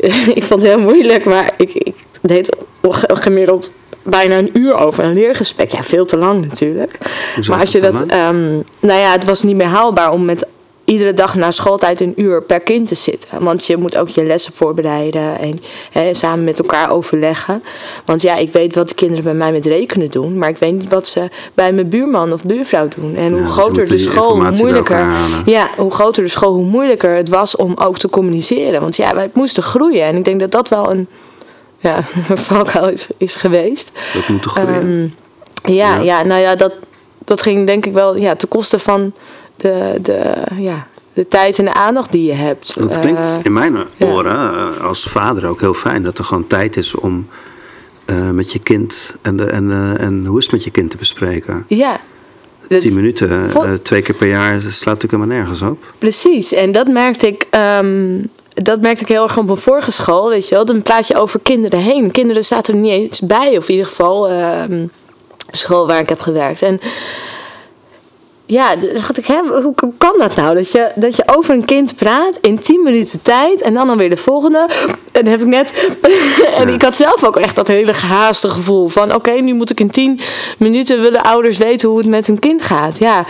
[0.38, 2.56] ik vond het heel moeilijk, maar ik, ik deed
[3.02, 5.70] gemiddeld bijna een uur over een leergesprek.
[5.70, 6.98] Ja, veel te lang natuurlijk.
[7.48, 8.00] maar als je dat.
[8.00, 10.46] Um, nou ja, het was niet meer haalbaar om met
[10.90, 13.44] iedere dag na schooltijd een uur per kind te zitten.
[13.44, 15.58] Want je moet ook je lessen voorbereiden en
[15.90, 17.62] hè, samen met elkaar overleggen.
[18.04, 20.72] Want ja, ik weet wat de kinderen bij mij met rekenen doen, maar ik weet
[20.72, 23.16] niet wat ze bij mijn buurman of buurvrouw doen.
[23.16, 25.06] En hoe Ja, dus groter de school, hoe moeilijker.
[25.44, 28.80] Ja, hoe groter de school, hoe moeilijker het was om ook te communiceren.
[28.80, 30.04] Want ja, wij moesten groeien.
[30.04, 31.08] En ik denk dat dat wel een,
[31.78, 31.96] ja,
[32.28, 33.92] een valkuil is, is geweest.
[34.14, 35.12] Dat moet toch groeien?
[35.64, 36.02] Ehm, ja, Ja.
[36.02, 36.22] ja.
[36.22, 36.74] nou ja, dat,
[37.24, 39.12] dat ging denk ik wel ja, ten koste van
[39.60, 42.74] de, de, ja, de tijd en de aandacht die je hebt.
[42.78, 46.46] Het klinkt Eh, in mijn oren eh, als vader ook heel fijn dat er gewoon
[46.46, 47.28] tijd is om
[48.04, 50.96] eh, met je kind en, de, en, en hoe is het met je kind te
[50.96, 51.64] bespreken.
[51.68, 52.00] ja.
[52.68, 53.50] Dat- Tien minuten,
[53.82, 55.92] twee keer per jaar, dat slaat natuurlijk helemaal nergens op.
[55.98, 57.46] Precies, en dat merkte ik.
[57.50, 58.18] ehm,
[58.54, 60.64] dat merkte ik heel erg op mijn vorige school, weet je wel.
[60.64, 62.10] Dan praat je over kinderen heen.
[62.10, 64.86] Kinderen zaten er niet eens bij, of in ieder geval ehm,
[65.50, 66.62] school waar ik heb gewerkt.
[66.62, 66.80] En
[68.50, 70.54] ja, dacht ik, hè, hoe, kan dat nou?
[70.54, 73.96] Dat je, dat je over een kind praat in 10 minuten tijd en dan dan
[73.96, 74.68] weer de volgende.
[75.12, 75.88] En dan heb ik net.
[76.58, 79.80] en ik had zelf ook echt dat hele gehaaste gevoel van: oké, nu moet ik
[79.80, 80.20] in 10
[80.58, 82.98] minuten willen ouders weten hoe het met hun kind gaat.
[82.98, 83.24] Ja.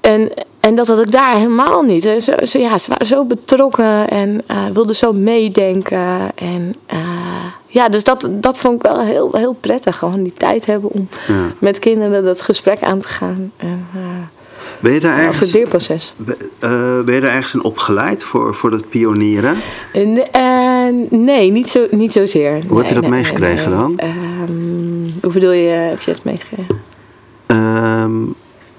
[0.00, 2.04] En, en dat had ik daar helemaal niet.
[2.04, 2.20] Hè.
[2.20, 6.30] Ze, ze, ja, ze waren zo betrokken en eh, wilden zo meedenken.
[6.34, 6.98] En eh,
[7.70, 9.98] ja, dus dat, dat vond ik wel heel, heel prettig.
[9.98, 11.34] Gewoon die tijd hebben om Ja.
[11.58, 13.52] met kinderen dat gesprek aan te gaan.
[13.56, 14.00] En, eh,
[14.80, 16.14] Ben je daar over het ergens, leerproces.
[16.58, 19.56] eh, ben je daar ergens in opgeleid voor, voor dat pionieren?
[19.92, 22.62] En, eh, nee, niet, zo, niet zozeer.
[22.68, 23.78] Hoe heb je dat Nee, meegekregen nee.
[23.80, 23.98] dan?
[23.98, 26.80] Ehm, hoe bedoel je, heb je het meegekregen?
[27.46, 28.16] Ehm,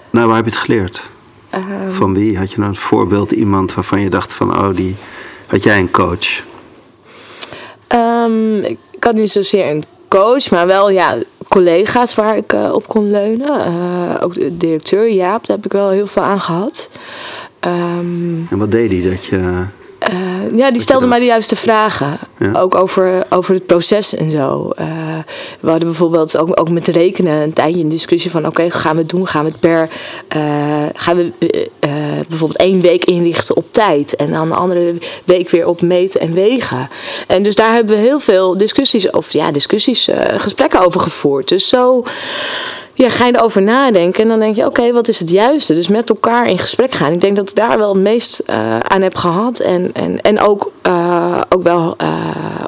[0.09, 1.03] nou, waar heb je het geleerd?
[1.49, 2.37] Ehm, Van wie?
[2.37, 4.95] Had je nou een voorbeeld, iemand waarvan je dacht van, oh, die...
[5.47, 6.43] Had jij een coach?
[7.89, 12.87] Ehm, ik had niet zozeer een coach, maar wel ja, collega's waar ik eh, op
[12.87, 13.65] kon leunen.
[13.65, 16.89] Eh, ook de directeur Jaap, daar heb ik wel heel veel aan gehad.
[17.59, 19.63] Ehm, En wat deed hij dat je...
[20.55, 22.17] ja, die stelde mij de juiste vragen.
[22.39, 22.51] Ja.
[22.59, 24.69] Ook over, over het proces en zo.
[24.75, 24.87] Eh,
[25.59, 28.45] we hadden bijvoorbeeld ook, ook met rekenen een tijdje een discussie van...
[28.47, 29.27] oké, gaan we het doen?
[29.27, 29.89] Gaan we het per...
[30.27, 30.41] eh,
[30.93, 31.31] gaan we
[31.79, 31.91] eh,
[32.27, 34.15] bijvoorbeeld één week inrichten op tijd...
[34.15, 36.89] en dan de andere week weer op meten en wegen?
[37.27, 39.09] En dus daar hebben we heel veel discussies...
[39.09, 41.47] of ja, discussies, gesprekken over gevoerd.
[41.47, 42.03] Dus zo
[43.03, 45.73] ja, ga je erover nadenken en dan denk je, oké, wat is het juiste?
[45.73, 47.11] Dus met elkaar in gesprek gaan.
[47.11, 49.59] Ik denk dat ik daar wel het meest eh, aan heb gehad.
[49.59, 52.09] En, en, en ook, eh, ook wel eh,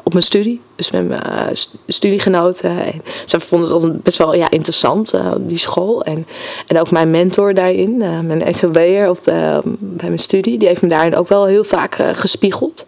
[0.04, 0.60] op mijn studie.
[0.74, 2.70] Dus met mijn st- studiegenoten.
[2.70, 6.02] En ze vonden het altijd best wel ja, interessant, die school.
[6.02, 6.26] En,
[6.66, 10.58] en ook mijn mentor daarin, mijn SOB'er op de, bij mijn studie.
[10.58, 12.86] Die heeft me daarin ook wel heel vaak gespiegeld.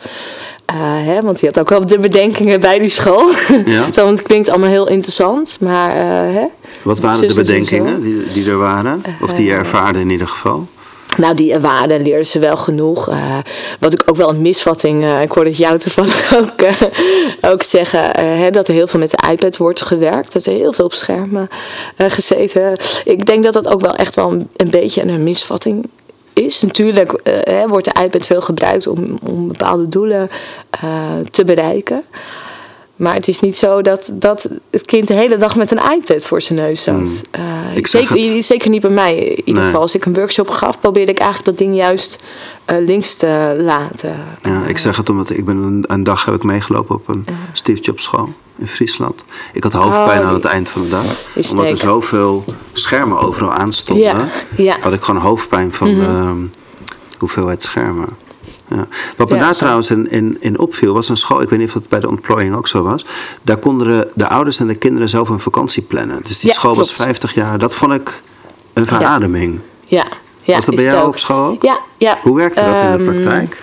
[1.04, 3.30] Hè, want die had ook wel de bedenkingen bij die school.
[3.64, 3.84] Ja.
[3.92, 5.56] Zo, want het klinkt allemaal heel interessant.
[5.60, 5.94] Maar
[6.32, 6.46] hè,
[6.84, 9.02] Wat waren de bedenkingen die, die er waren?
[9.20, 10.66] Of die je ervaarde in ieder geval?
[11.16, 13.08] Nou, die waarden leerden ze wel genoeg.
[13.08, 13.38] Eh,
[13.80, 16.82] wat ik ook wel een misvatting, eh, ik hoorde het jou toevallig ook, eh,
[17.50, 20.32] ook zeggen, hè, dat er heel veel met de iPad wordt gewerkt.
[20.32, 21.48] Dat er heel veel op schermen
[21.96, 22.76] gezeten.
[23.04, 25.90] Ik denk dat dat ook wel echt wel een, een beetje een misvatting
[26.32, 26.62] is.
[26.62, 30.30] Natuurlijk hè, wordt de iPad veel gebruikt om, om bepaalde doelen
[31.30, 32.04] te bereiken.
[32.96, 36.24] Maar het is niet zo dat, dat het kind de hele dag met een iPad
[36.24, 37.22] voor zijn neus zat.
[37.30, 37.76] Eh, Hmm.
[37.76, 39.64] Ik zag zeker, zeker niet bij mij in ieder Nee.
[39.64, 39.80] geval.
[39.80, 42.22] Als ik een workshop gaf, probeerde ik eigenlijk dat ding juist
[42.64, 44.16] eh, links te laten.
[44.42, 47.26] Ja, ik zeg het omdat ik ben een, een dag heb ik meegelopen op een
[47.52, 49.24] Steve Jobs school in Friesland.
[49.52, 51.04] Ik had hoofdpijn Oh, aan het eind van de dag.
[51.50, 54.04] Omdat er zoveel schermen overal aanstonden.
[54.04, 54.76] Ja, ja.
[54.80, 56.38] Had ik gewoon hoofdpijn van de ehm,
[57.18, 58.08] hoeveelheid schermen.
[58.76, 58.86] Ja.
[59.16, 59.58] Wat me Ja, daar zo.
[59.58, 62.08] trouwens in, in, in opviel, was een school, ik weet niet of het bij de
[62.08, 63.06] ontplooiing ook zo was.
[63.42, 66.20] Daar konden de, de ouders en de kinderen zelf een vakantie plannen.
[66.22, 67.02] Dus die Ja, school was klopt.
[67.02, 67.58] 50 jaar.
[67.58, 68.22] Dat vond ik
[68.72, 69.60] een verademing.
[69.84, 70.04] Ja,
[70.42, 71.06] ja was dat bij jou ook.
[71.08, 71.56] op school?
[71.60, 72.18] Ja, ja.
[72.22, 73.58] Hoe werkte dat in de Ehm, praktijk?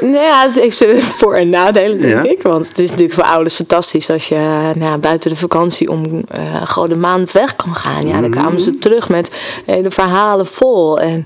[0.00, 0.84] Nou ja, het heeft
[1.18, 2.30] voor- en nadelen, denk Ja.
[2.30, 2.42] ik.
[2.42, 6.40] Want het is natuurlijk voor ouders fantastisch als je nou, buiten de vakantie om eh,
[6.64, 8.06] gewoon een maand weg kan gaan.
[8.08, 8.62] Ja, dan kwamen Mhm.
[8.62, 9.30] ze terug met
[9.64, 10.98] hele verhalen vol.
[11.00, 11.24] En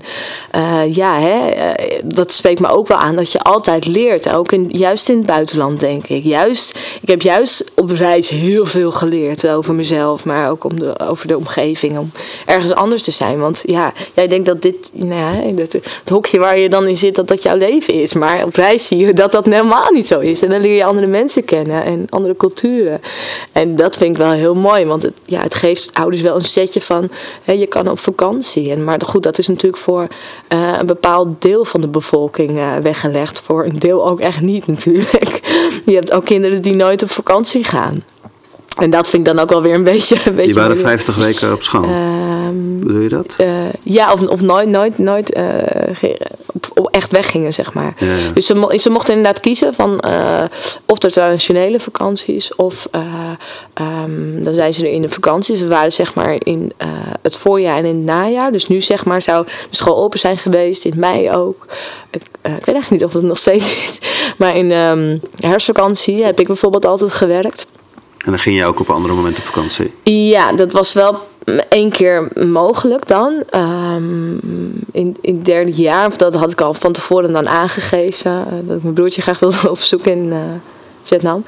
[0.51, 4.33] eh, ja, hè, eh, dat spreekt me ook wel aan dat je altijd leert.
[4.33, 6.23] Ook in, juist in het buitenland, denk ik.
[6.23, 10.99] Juist, ik heb juist op reis heel veel geleerd over mezelf, maar ook om de,
[10.99, 11.97] over de omgeving.
[11.97, 12.11] Om
[12.45, 13.39] ergens anders te zijn.
[13.39, 16.95] Want ja, jij denkt dat dit, nou ja, dat het hokje waar je dan in
[16.97, 18.13] zit, dat dat jouw leven is.
[18.13, 20.41] Maar op reis zie dat dat helemaal niet zo is.
[20.41, 23.01] En dan leer je andere mensen kennen en andere culturen.
[23.51, 26.41] En dat vind ik wel heel mooi, want het, ja, het geeft ouders wel een
[26.41, 27.09] setje van,
[27.43, 28.71] hè, je kan op vakantie.
[28.71, 30.07] En, maar goed, dat is natuurlijk voor
[30.47, 33.39] eh, een bepaald deel van de bevolking eh, weggelegd.
[33.39, 35.41] Voor een deel ook echt niet natuurlijk.
[35.85, 38.03] Je hebt ook kinderen die nooit op vakantie gaan.
[38.79, 40.15] En dat vind ik dan ook wel weer een beetje.
[40.15, 41.01] Een beetje Die waren moeilijk.
[41.01, 41.83] 50 weken op school.
[41.83, 43.35] Ehm, Bedoel je dat?
[43.37, 43.47] eh,
[43.83, 45.39] ja, of, of nooit, nooit, nooit
[46.73, 47.93] op echt weggingen, zeg maar.
[47.97, 48.31] Ja, ja.
[48.33, 50.43] Dus ze, mo- ze mochten inderdaad kiezen van eh,
[50.85, 53.01] of er traditionele vakanties of eh,
[53.73, 55.59] ehm, dan zijn ze er in de vakanties.
[55.59, 56.71] We waren zeg maar in
[57.21, 58.51] het voorjaar en in het najaar.
[58.51, 61.65] Dus nu zeg maar zou de school open zijn geweest, in mei ook.
[62.09, 63.99] Ik, ik weet eigenlijk niet of het nog steeds is.
[64.37, 67.67] Maar in ehm herfstvakantie heb ik bijvoorbeeld altijd gewerkt.
[68.25, 69.93] En dan ging je ook op andere momenten op vakantie.
[70.03, 71.19] Ja, dat was wel
[71.69, 73.43] één keer mogelijk dan.
[73.49, 74.31] Ehm,
[74.91, 78.31] in, in het derde jaar, of dat had ik al van tevoren dan aangegeven.
[78.31, 80.39] eh, dat ik mijn broertje graag wilde opzoeken in eh,
[81.03, 81.43] Vietnam.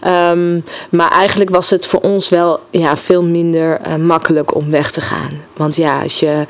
[0.00, 0.60] Ehm,
[0.90, 5.00] maar eigenlijk was het voor ons wel ja, veel minder eh, makkelijk om weg te
[5.00, 5.30] gaan.
[5.56, 6.46] Want ja, als je.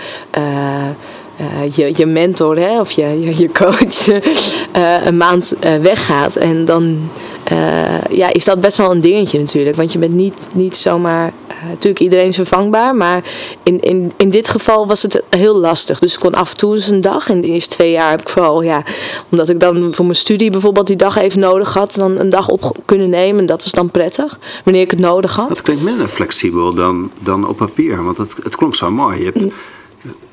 [1.73, 4.23] je, je mentor hè, of je, je, je coach
[5.07, 6.37] een maand weggaat.
[6.37, 7.11] En dan
[7.51, 9.77] eh, ja, is dat best wel een dingetje natuurlijk.
[9.77, 11.33] Want je bent niet, niet zomaar.
[11.47, 12.95] eh, natuurlijk, iedereen is vervangbaar.
[12.95, 13.25] Maar
[13.63, 15.99] in, in, in dit geval was het heel lastig.
[15.99, 17.29] Dus ik kon af en toe eens een dag.
[17.29, 18.83] In de eerste twee jaar heb ik vooral, ja,
[19.29, 22.49] omdat ik dan voor mijn studie bijvoorbeeld die dag even nodig had, dan een dag
[22.49, 23.41] op kunnen nemen.
[23.41, 25.49] En dat was dan prettig, wanneer ik het nodig had.
[25.49, 28.05] Dat klinkt minder flexibel dan, dan op papier.
[28.05, 29.19] Want het, het klonk zo mooi.
[29.19, 29.53] Je hebt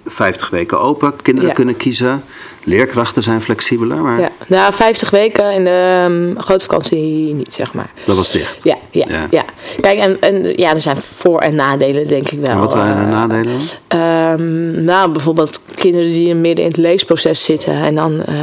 [0.06, 1.56] 50 weken open, kinderen Ja.
[1.56, 2.23] kunnen kiezen.
[2.67, 7.73] Leerkrachten zijn flexibeler, maar Ja, nou, 50 weken in de um, grote vakantie niet, zeg
[7.73, 7.89] maar.
[8.06, 8.56] dat was dicht.
[8.63, 9.28] Ja, ja, Ja.
[9.32, 9.43] ja.
[9.82, 12.51] Kijk, en, en ja, er zijn voor- en nadelen, denk ik wel.
[12.51, 13.60] En wat waren de Eh, nadelen?
[13.88, 18.36] Ehm, nou, bijvoorbeeld kinderen die midden in het leesproces zitten en dan eh,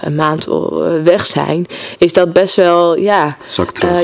[0.00, 0.54] een maand eh,
[1.04, 1.66] weg zijn,
[1.98, 3.36] is dat best wel, ja,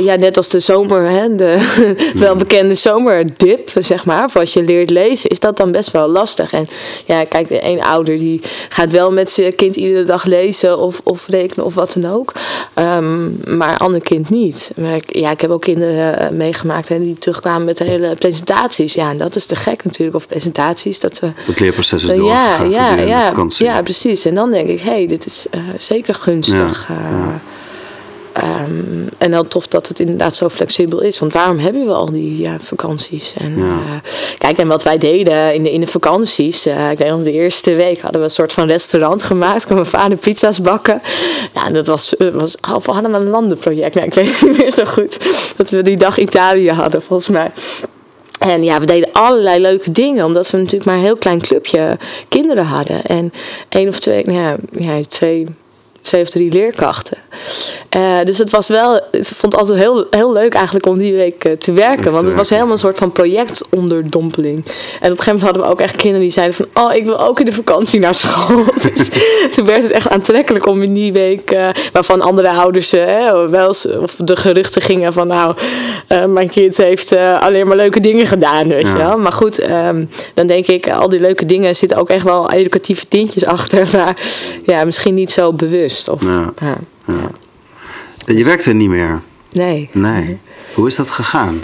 [0.02, 1.58] ja net als de zomer, hè, de
[2.14, 6.52] welbekende zomerdip, zeg maar, voor als je leert lezen, is dat dan best wel lastig.
[6.52, 6.66] En
[7.04, 11.00] ja, kijk, de een ouder die gaat wel met zijn kind iedere dag lezen of,
[11.04, 12.32] of rekenen of wat dan ook,
[12.74, 14.70] Ehm, maar een ander kind niet.
[14.76, 18.94] Maar ik, ja, ik heb ook kinderen eh, meegemaakt hè, die terugkwamen met hele presentaties.
[18.94, 21.00] Ja, en dat is te gek natuurlijk, of presentaties.
[21.00, 23.66] Dat we Het leerproces is ja, doorgegaan ja, ja, vakantie.
[23.66, 24.24] ja, precies.
[24.24, 26.86] En dan denk ik, hé, hey, dit is eh, zeker gunstig.
[26.88, 27.40] Ja, eh, ja.
[28.32, 31.18] Ehm, en dan tof dat het inderdaad zo flexibel is.
[31.18, 33.34] Want waarom hebben we al die ja, vakanties?
[33.38, 33.64] En, Ja.
[33.64, 36.66] eh, kijk, en wat wij deden in de, in de vakanties.
[36.66, 39.66] eh, ik weet nog, de eerste week hadden we een soort van restaurant gemaakt.
[39.66, 41.02] Kon mijn vader pizza's bakken.
[41.54, 43.94] Ja, en dat was, eh, was of hadden we een landenproject.
[43.94, 45.18] Nou, ik weet het niet meer zo goed.
[45.56, 47.50] Dat we die dag Italië hadden, volgens mij.
[48.38, 51.98] En ja, we deden allerlei leuke dingen, omdat we natuurlijk maar een heel klein clubje
[52.28, 53.04] kinderen hadden.
[53.04, 53.32] En
[53.68, 55.46] één of twee, nou ja, ja twee,
[56.00, 57.18] twee of drie leerkrachten.
[57.88, 61.14] Eh, dus het was wel, ik vond het altijd heel, heel leuk eigenlijk om die
[61.14, 62.12] week eh, te werken.
[62.12, 64.54] Want het was helemaal een soort van projectonderdompeling.
[64.56, 66.66] En op een gegeven moment hadden we ook echt kinderen die zeiden van...
[66.74, 68.64] Oh, ik wil ook in de vakantie naar school.
[68.82, 69.08] dus
[69.54, 71.50] toen werd het echt aantrekkelijk om in die week...
[71.50, 75.26] eh, waarvan andere ouders wel eens, of de geruchten gingen van...
[75.26, 75.54] Nou,
[76.28, 78.92] mijn kind heeft alleen maar leuke dingen gedaan, weet Ja.
[78.92, 79.18] je wel.
[79.18, 83.08] Maar goed, ehm, dan denk ik, al die leuke dingen zitten ook echt wel educatieve
[83.08, 83.88] tintjes achter.
[84.00, 84.16] Maar
[84.64, 85.89] ja, misschien niet zo bewust.
[86.08, 86.52] Of, Ja.
[86.60, 86.76] ja.
[87.04, 87.30] Ja.
[88.26, 89.20] En Je werkte niet meer.
[89.52, 89.90] Nee.
[89.92, 90.38] Nee.
[90.74, 91.60] Hoe is dat gegaan?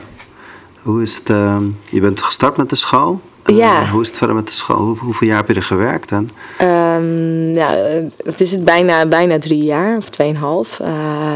[0.82, 3.20] Hoe is het, ehm, je bent gestart met de school.
[3.42, 3.86] Eh, Ja.
[3.90, 4.76] Hoe is het verder met de school?
[4.76, 6.10] Hoe, hoeveel jaar heb je er gewerkt?
[6.10, 10.80] Ehm, ja, eh, het is het bijna, bijna drie jaar of tweeënhalf.
[10.80, 11.34] Eh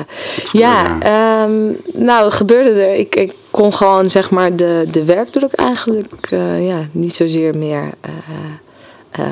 [0.53, 2.95] ja, ehm, nou, het gebeurde er.
[2.95, 7.83] Ik, ik kon gewoon zeg maar de, de werkdruk eigenlijk eh, ja, niet zozeer meer
[8.01, 8.11] eh,
[9.11, 9.25] eh,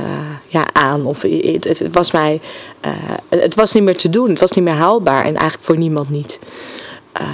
[0.48, 1.06] ja, aan.
[1.06, 2.40] Of het, het, was mij,
[2.80, 2.90] eh,
[3.28, 4.28] het was niet meer te doen.
[4.28, 6.38] Het was niet meer haalbaar en eigenlijk voor niemand niet.
[7.12, 7.26] Ehm,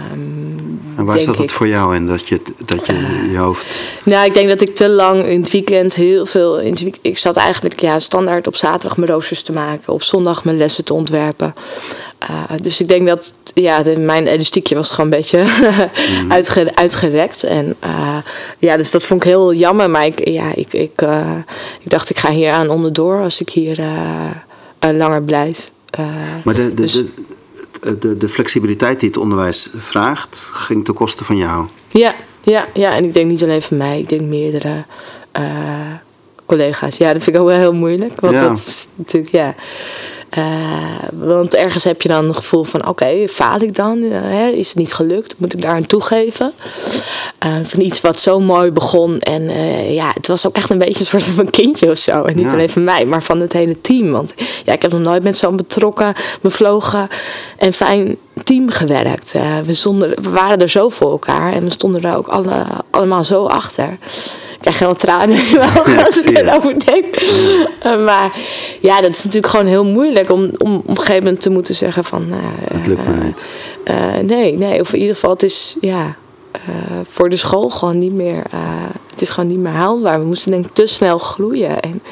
[0.96, 3.86] En waar zat het voor jou in dat je, dat je je hoofd...
[4.04, 6.60] Nou, ik denk dat ik te lang in het weekend heel veel.
[6.60, 10.02] In het week- ik zat eigenlijk ja, standaard op zaterdag mijn roosters te maken, op
[10.02, 11.54] zondag mijn lessen te ontwerpen.
[12.28, 15.46] Eh, dus ik denk dat ja, de, mijn elastiekje was gewoon een beetje
[16.28, 17.42] uitge, uitgerekt.
[17.42, 18.16] En eh,
[18.58, 19.90] ja, dus dat vond ik heel jammer.
[19.90, 21.36] Maar ik, ja, ik, ik, eh,
[21.80, 23.78] ik dacht, ik ga hier aan onderdoor als ik hier
[24.80, 25.70] langer blijf.
[26.44, 27.02] Maar de, de, dus-
[28.00, 31.66] de, de, flexibiliteit die het onderwijs vraagt, ging ten koste van jou.
[31.88, 34.84] Ja, ja, ja, en ik denk niet alleen van mij, ik denk meerdere
[36.46, 36.96] collega's.
[36.96, 38.20] Ja, dat vind ik ook wel heel moeilijk.
[38.20, 38.48] Want Ja.
[38.48, 39.54] dat is natuurlijk, ja.
[40.34, 40.42] Eh,
[41.12, 44.02] want ergens heb je dan een gevoel van: oké, faal ik dan?
[44.02, 44.48] Eh, hè?
[44.48, 45.34] Is het niet gelukt?
[45.38, 46.52] Moet ik daar aan toegeven?
[47.38, 49.20] Eh, van iets wat zo mooi begon.
[49.20, 49.42] En
[49.92, 52.22] ja, het was ook echt een beetje een soort van kindje of zo.
[52.22, 52.52] En niet Ja.
[52.52, 54.10] alleen van mij, maar van het hele team.
[54.10, 57.08] Want ja, ik heb nog nooit met zo'n betrokken, bevlogen
[57.56, 59.32] en fijn team gewerkt.
[59.64, 63.46] We, we waren er zo voor elkaar en we stonden er ook alle, allemaal zo
[63.46, 63.98] achter.
[64.64, 67.04] Ik krijg helemaal tranen als ik erover denk.
[67.78, 68.32] Eh, maar
[68.80, 71.74] ja, dat is natuurlijk gewoon heel moeilijk om, om op een gegeven moment te moeten
[71.74, 72.28] zeggen van...
[72.28, 73.44] nou, Het lukt me eh, niet.
[73.84, 76.14] eh, nee, nee, of in ieder geval, het is, ja,
[77.04, 78.42] voor de school gewoon niet meer.
[78.50, 78.58] eh,
[79.10, 80.20] het is gewoon niet meer haalbaar.
[80.20, 81.80] We moesten denk ik te snel groeien.
[81.80, 82.02] En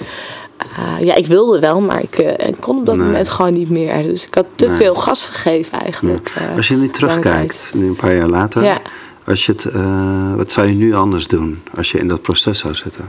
[0.58, 3.06] eh, ja, ik wilde wel, maar ik, eh, ik kon op dat Nee.
[3.06, 4.02] moment gewoon niet meer.
[4.02, 4.76] Dus ik had te Nee.
[4.76, 6.32] veel gas gegeven eigenlijk.
[6.34, 6.48] Ja.
[6.50, 8.78] eh, Als je nu terugkijkt, nu een paar jaar later, Ja.
[9.26, 12.58] Als je het, eh, wat zou je nu anders doen als je in dat proces
[12.58, 13.08] zou zitten?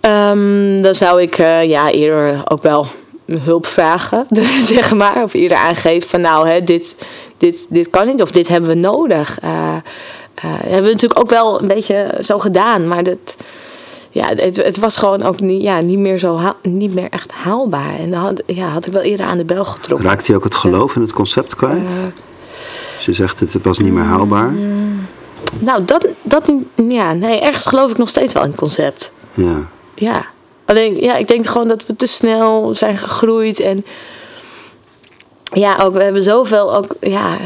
[0.00, 2.86] Ehm, dan zou ik eh, ja, eerder ook wel
[3.26, 5.22] hulp vragen, dus zeg maar.
[5.22, 6.96] Of eerder aangeven van nou, hè, dit,
[7.38, 9.38] dit, dit kan niet of dit hebben we nodig.
[9.40, 9.50] Eh,
[10.44, 13.36] hebben we natuurlijk ook wel een beetje zo gedaan, maar dat,
[14.10, 17.32] ja, het, het was gewoon ook niet, ja, niet, meer zo haal- niet meer echt
[17.32, 17.98] haalbaar.
[17.98, 20.08] En dan had, ja, had ik wel eerder aan de bel getrokken.
[20.08, 21.92] Raakt hij ook het geloof in het concept kwijt?
[23.06, 24.52] Als je zegt het was niet meer haalbaar.
[25.58, 26.52] nou, dat, dat
[26.88, 29.12] ja, nee, ergens geloof ik nog steeds wel in het concept.
[29.34, 29.68] Ja.
[29.94, 30.26] Ja.
[30.64, 33.60] Alleen, ja, ik denk gewoon dat we te snel zijn gegroeid.
[33.60, 33.84] En
[35.52, 37.36] ja, ook, we hebben zoveel ook, ja...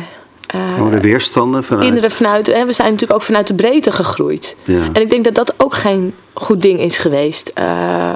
[0.74, 1.84] Gewoon de weerstanden vanuit.
[1.84, 2.46] kinderen vanuit...
[2.46, 4.56] Hè, we zijn natuurlijk ook vanuit de breedte gegroeid.
[4.64, 4.82] Ja.
[4.92, 7.50] En ik denk dat dat ook geen goed ding is geweest.
[7.54, 8.12] Eh,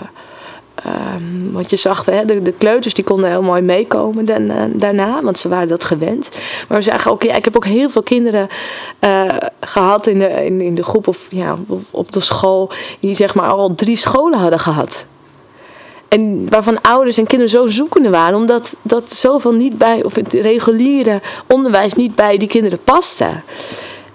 [0.85, 4.63] ehm, want je zag, hè, de, de kleuters die konden heel mooi meekomen dan, eh,
[4.75, 6.31] daarna, want ze waren dat gewend.
[6.69, 8.49] Maar we zagen ook, ja, ik heb ook heel veel kinderen
[8.99, 9.23] eh,
[9.61, 12.71] gehad in de, in, in de groep of ja, op, op de school,
[13.01, 15.07] die zeg maar al drie scholen hadden gehad.
[16.09, 20.33] En waarvan ouders en kinderen zo zoekende waren, omdat dat zoveel niet bij, of het
[20.33, 23.27] reguliere onderwijs niet bij die kinderen paste.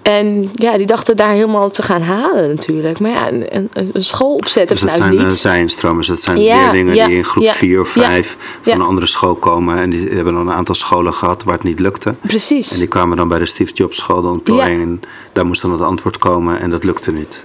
[0.08, 3.00] En ja, die dachten daar helemaal te gaan halen natuurlijk.
[3.00, 5.40] Maar ja, een, een, school opzetten Dus dat vanuit zijn eh, niets.
[5.40, 8.72] zijnstromers, dat zijn Ja, leerlingen ja, die in groep ja, 4 of ja, 5 van
[8.72, 9.78] een andere school komen.
[9.78, 12.14] En die hebben dan een aantal scholen gehad waar het niet lukte.
[12.20, 12.72] Precies.
[12.72, 14.78] En die kwamen dan bij de Steve Jobs school, de ontplooiing.
[14.78, 14.84] Ja.
[14.84, 15.00] En
[15.32, 17.44] daar moest dan het antwoord komen en dat lukte niet.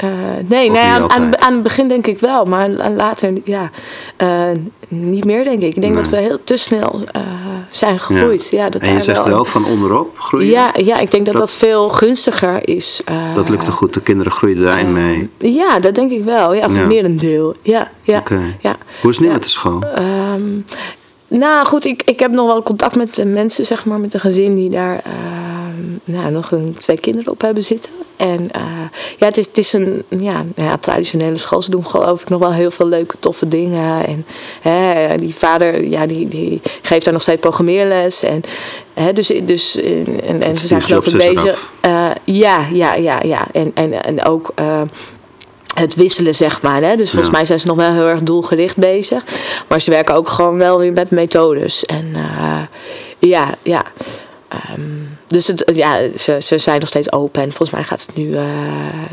[0.00, 0.08] Eh,
[0.46, 1.36] nee, aan, aan, altijd?
[1.38, 3.70] aan het begin denk ik wel, maar later ja,
[4.16, 4.42] eh,
[4.88, 5.74] niet meer denk ik.
[5.74, 6.02] Ik denk Nee.
[6.02, 7.20] dat we heel te snel eh,
[7.70, 8.48] zijn gegroeid.
[8.50, 8.68] Ja.
[8.68, 10.48] dat en je zegt wel van onderop groeien.
[10.48, 13.02] Ja, ja, ik denk dat Dat- dat, veel gunstiger is.
[13.34, 15.28] Dat lukte goed, de kinderen groeiden daarin mee.
[15.38, 16.54] Ja, dat denk ik wel.
[16.54, 16.86] Ja, voor Ja.
[16.86, 17.54] meer een deel.
[17.62, 18.22] Ja, ja.
[19.00, 19.82] Hoe is het nu met de school?
[19.94, 20.42] Ehm,
[21.30, 24.20] nou goed, ik, ik heb nog wel contact met de mensen, zeg maar, met een
[24.20, 27.90] gezin die daar ehm, nou, nog hun twee kinderen op hebben zitten.
[28.16, 28.62] En eh,
[29.18, 31.62] ja, het is, het is een ja, nou ja, traditionele school.
[31.62, 34.06] Ze doen geloof ik nog wel heel veel leuke, toffe dingen.
[34.06, 34.26] En
[34.60, 38.22] hè, die vader, ja, die, die geeft daar nog steeds programmeerles.
[38.22, 38.42] En,
[38.94, 39.76] hè, dus, dus,
[40.26, 41.70] en, en, ze zijn geloof ik is bezig.
[41.80, 43.46] Eh, ja, ja, ja, ja.
[43.52, 44.52] En, en, en ook...
[45.74, 46.82] het wisselen, zeg maar.
[46.82, 46.96] Hè?
[46.96, 47.36] Dus volgens Ja.
[47.36, 49.24] mij zijn ze nog wel heel erg doelgericht bezig.
[49.66, 51.84] Maar ze werken ook gewoon wel weer met methodes.
[51.86, 52.58] En eh,
[53.18, 53.82] ja, ja.
[54.48, 54.80] Ehm,
[55.26, 57.42] dus het, ja, ze, ze zijn nog steeds open.
[57.42, 58.42] En volgens mij gaat het nu, eh,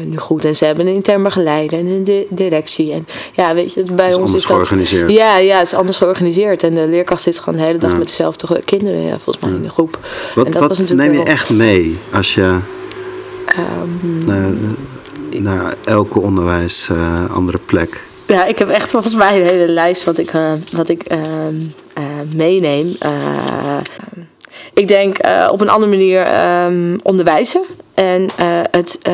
[0.05, 0.45] nu goed.
[0.45, 2.91] En ze hebben een intern begeleider en een di- directie.
[2.93, 4.51] En ja, weet je, bij is ons is dat...
[4.51, 5.11] georganiseerd.
[5.11, 6.63] Ja, ja, het is anders georganiseerd.
[6.63, 7.97] En de leerkracht zit gewoon de hele dag Ja.
[7.97, 9.99] met dezelfde kinderen, ja, volgens mij, in de groep.
[10.35, 12.57] Wat, en dat wat was neem je echt mee als je
[13.47, 14.49] Ehm, naar,
[15.29, 18.01] naar elke onderwijs eh, andere plek...
[18.27, 21.55] Ja, ik heb echt volgens mij een hele lijst wat ik, eh, wat ik ehm,
[21.93, 22.03] eh,
[22.35, 22.95] meeneem.
[24.73, 25.17] Ik denk
[25.51, 27.61] op een andere manier ehm, onderwijzen.
[27.97, 29.13] En eh, het eh,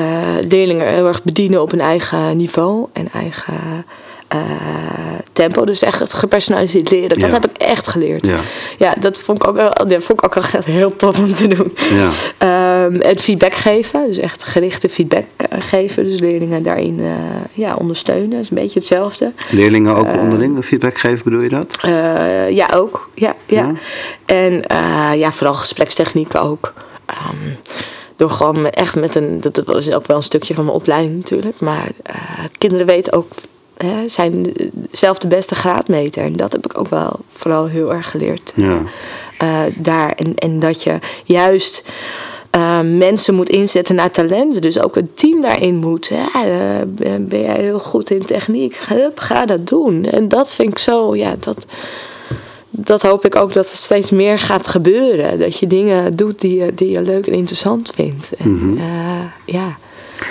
[0.50, 3.54] leerlingen heel erg bedienen op een eigen niveau en eigen
[4.28, 4.40] eh,
[5.34, 5.66] tempo.
[5.66, 7.20] Dus echt het gepersonaliseerd leren.
[7.20, 7.34] Dat Ja.
[7.42, 8.26] heb ik echt geleerd.
[8.26, 8.38] Ja.
[8.78, 11.48] Ja, dat vond ik ook, wel- dat vond ik ook echt heel tof om te
[11.48, 11.78] doen.
[11.94, 12.10] Ja.
[12.38, 15.26] Ehm, het feedback geven, dus echt gerichte feedback
[15.60, 16.04] geven.
[16.04, 17.02] Dus leerlingen daarin
[17.54, 18.30] ja, ondersteunen.
[18.30, 19.32] Dat is een beetje hetzelfde.
[19.50, 21.78] Leerlingen ook onderling feedback geven, bedoel je dat?
[22.50, 23.10] Ja, ook.
[23.16, 23.62] Ja, ja.
[23.62, 23.72] Ja?
[24.26, 24.64] En
[25.18, 26.74] ja, vooral gesprekstechnieken ook.
[27.06, 27.52] Ehm,
[28.16, 29.42] door gewoon echt met een.
[29.42, 31.60] Dat is ook wel een stukje van mijn opleiding natuurlijk.
[31.60, 32.16] Maar eh,
[32.58, 33.28] kinderen weten ook.
[33.78, 34.54] Hè, zijn
[34.92, 36.24] zelf de beste graadmeter.
[36.24, 38.54] En dat heb ik ook wel vooral heel erg geleerd.
[38.56, 38.82] Ja.
[39.38, 40.12] eh, daar.
[40.12, 41.90] En, en dat je juist
[42.50, 44.62] eh, mensen moet inzetten naar talenten.
[44.62, 46.08] Dus ook een team daarin moet.
[46.08, 48.76] Ja, ben ben jij heel goed in techniek?
[48.88, 50.06] Hup, ga dat doen.
[50.06, 51.66] En dat vind ik zo, ja, dat,
[52.76, 55.40] dat hoop ik ook dat er steeds meer gaat gebeuren.
[55.40, 58.32] Dat je dingen doet die je, die je leuk en interessant vindt.
[58.38, 58.78] En, Mhm.
[58.78, 58.86] eh,
[59.46, 59.78] ja.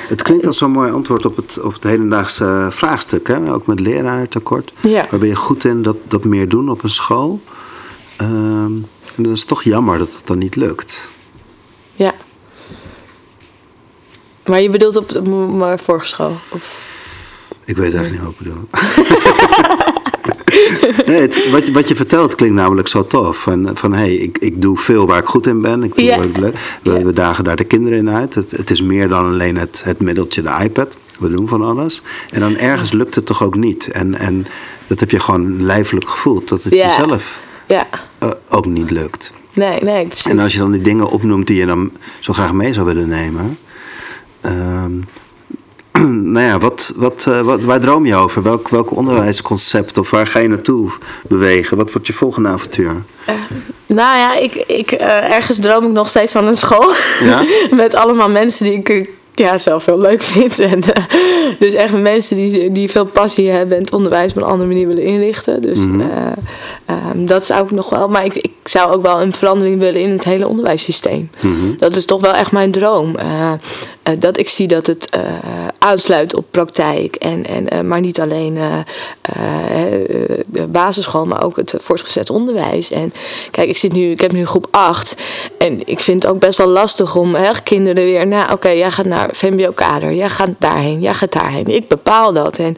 [0.09, 3.29] Het klinkt als zo'n mooi antwoord op het, op het hedendaagse vraagstuk.
[3.29, 3.53] Hè?
[3.53, 4.73] Ook met leraartekort.
[4.81, 5.07] Ja.
[5.11, 7.41] Waar ben je goed in dat, dat meer doen op een school?
[8.17, 8.31] Ehm,
[9.17, 11.09] en dan is het toch jammer dat het dan niet lukt.
[11.95, 12.13] ja.
[14.47, 16.37] Maar je bedoelt op de m- mijn vorige school?
[16.49, 16.91] Of?
[17.65, 18.69] Ik weet eigenlijk niet wat ik bedoel.
[21.07, 23.37] nee, het- wat, je- wat je vertelt klinkt namelijk zo tof.
[23.37, 25.83] Van, van hey, ik, ik doe veel waar ik goed in ben.
[25.83, 26.55] Ik doe wat ik leuk.
[26.83, 28.35] We, we dagen daar de kinderen in uit.
[28.35, 30.97] Het, het is meer dan alleen het, het middeltje, de iPad.
[31.19, 32.03] We doen van alles.
[32.33, 33.89] En dan ergens lukt het toch ook niet.
[33.91, 34.47] En, en
[34.87, 36.49] dat heb je gewoon lijfelijk gevoeld.
[36.49, 37.87] Dat het jezelf Ja,
[38.19, 39.33] eh, ook niet lukt.
[39.53, 40.31] nee, nee, precies.
[40.33, 43.09] En als je dan die dingen opnoemt die je dan zo graag mee zou willen
[43.09, 43.59] nemen.
[44.41, 44.93] ehm,
[46.35, 48.43] nou ja, wat, wat, uh, wat, waar droom je over?
[48.43, 50.91] Welk, welk onderwijsconcept of waar ga je naartoe
[51.23, 51.77] bewegen?
[51.77, 53.03] Wat wordt je volgende avontuur?
[53.29, 53.35] Uh,
[53.87, 56.93] nou ja, ik, ik, uh, ergens droom ik nog steeds van een school.
[57.25, 57.45] Ja?
[57.77, 60.61] Met allemaal mensen die ik ja, zelf heel leuk vind.
[60.61, 61.05] En, uh,
[61.59, 64.87] dus echt mensen die, die veel passie hebben en het onderwijs op een andere manier
[64.87, 65.63] willen inrichten.
[65.63, 66.11] Dus mm -hmm.
[66.91, 68.09] uh, um, dat zou ik nog wel.
[68.09, 71.31] Maar ik, ik zou ook wel een verandering willen in het hele onderwijssysteem.
[71.41, 71.75] Mm -hmm.
[71.77, 73.17] Dat is toch wel echt mijn droom.
[73.19, 73.53] Uh,
[74.19, 75.09] dat ik zie dat het
[75.79, 77.17] aansluit op praktijk.
[77.17, 78.59] En, en, maar niet alleen
[80.47, 82.91] de basisschool, maar ook het voortgezet onderwijs.
[82.91, 83.13] En
[83.51, 85.17] kijk, ik, zit nu, ik heb nu groep 8.
[85.59, 88.27] En ik vind het ook best wel lastig om hè, kinderen weer.
[88.27, 90.13] Nou, oké, okay, jij gaat naar VMBO-kader.
[90.13, 91.01] Jij gaat daarheen.
[91.01, 91.67] Jij gaat daarheen.
[91.67, 92.59] Ik bepaal dat.
[92.59, 92.77] En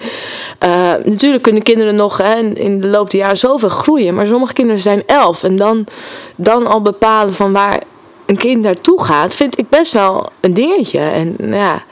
[0.64, 4.14] uh, natuurlijk kunnen kinderen nog hè, in de loop der jaren zoveel groeien.
[4.14, 5.42] Maar sommige kinderen zijn elf.
[5.42, 5.86] En dan,
[6.36, 7.82] dan al bepalen van waar
[8.26, 10.98] een kind naartoe gaat, vind ik best wel een dingetje.
[10.98, 11.82] En ja.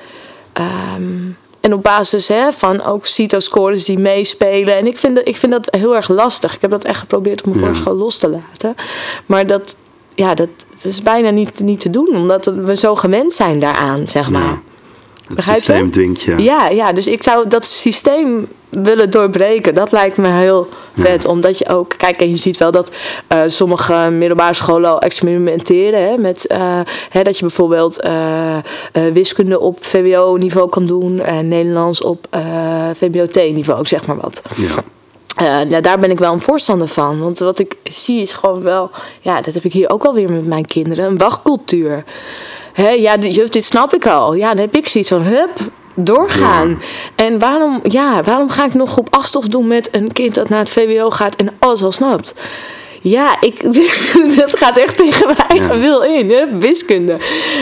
[0.96, 4.76] Um, en op basis hè, van ook CITO-scores die meespelen.
[4.76, 6.54] En ik vind, dat, ik vind dat heel erg lastig.
[6.54, 7.68] Ik heb dat echt geprobeerd om mijn ja.
[7.68, 8.74] voorschool los te laten.
[9.26, 9.76] Maar dat,
[10.14, 10.48] ja, dat,
[10.82, 14.42] dat, is bijna niet, niet te doen, omdat we zo gewend zijn daaraan, zeg maar.
[14.42, 14.60] Ja.
[15.26, 15.90] Het Begrijp systeem je?
[15.90, 16.42] dwingt je.
[16.42, 19.74] Ja, ja, dus ik zou dat systeem willen doorbreken.
[19.74, 21.22] Dat lijkt me heel vet.
[21.22, 21.28] Ja.
[21.28, 22.92] Omdat je ook, kijk, en je ziet wel dat
[23.32, 26.08] uh, sommige middelbare scholen al experimenteren.
[26.08, 26.80] Hè, met uh,
[27.10, 28.56] hè, dat je bijvoorbeeld uh,
[29.12, 31.20] wiskunde op VWO-niveau kan doen.
[31.20, 32.26] En Nederlands op
[32.94, 34.42] VBOT-niveau, zeg maar wat.
[34.56, 34.84] Ja.
[35.40, 37.20] Uh, ja, daar ben ik wel een voorstander van.
[37.20, 40.46] Want wat ik zie is gewoon wel, ja, dat heb ik hier ook alweer met
[40.46, 42.04] mijn kinderen, een wachtcultuur.
[42.72, 44.34] Hè, ja, juf, dit snap ik al.
[44.34, 45.50] Ja, dan heb ik zoiets van, hup,
[45.94, 46.68] doorgaan.
[46.68, 46.76] Ja.
[47.24, 50.58] En waarom, ja, waarom ga ik nog op afstof doen met een kind dat naar
[50.58, 52.34] het VWO gaat en alles al snapt?
[53.02, 53.62] Ja, ik,
[54.40, 55.80] dat gaat echt tegen mijn eigen ja.
[55.80, 56.58] wil in, hè?
[56.58, 57.16] wiskunde.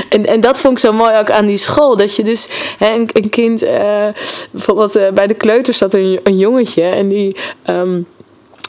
[0.08, 1.96] En, en dat vond ik zo mooi ook aan die school.
[1.96, 4.06] Dat je dus hè, een, een kind, uh,
[4.50, 7.36] bijvoorbeeld uh, bij de kleuters zat een, een jongetje en die.
[7.66, 8.06] Um,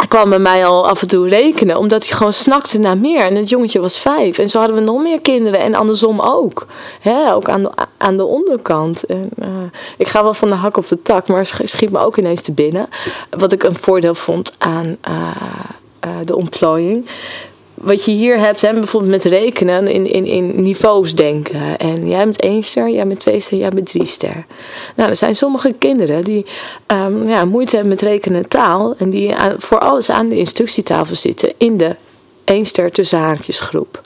[0.07, 3.19] kwam bij mij al af en toe rekenen, omdat hij gewoon snakte naar meer.
[3.19, 4.38] En het jongetje was vijf.
[4.38, 6.65] En zo hadden we nog meer kinderen en andersom ook.
[6.99, 9.03] Hè, ook aan de, aan de onderkant.
[9.03, 9.47] En, uh,
[9.97, 12.51] ik ga wel van de hak op de tak, maar schiet me ook ineens te
[12.51, 12.88] binnen.
[13.30, 15.28] Wat ik een voordeel vond aan uh,
[16.06, 17.06] uh, de ontplooiing
[17.74, 21.78] wat je hier hebt, hè, bijvoorbeeld met rekenen, in, in, in niveaus denken.
[21.78, 24.45] En jij bent één ster, jij bent twee ster, jij bent drie ster.
[24.95, 26.45] Nou, er zijn sommige kinderen die
[26.88, 28.95] um, ja, moeite hebben met rekenen taal.
[28.97, 31.95] En die voor alles aan de instructietafel zitten in de
[32.43, 34.02] één ster tussen haakjes groep.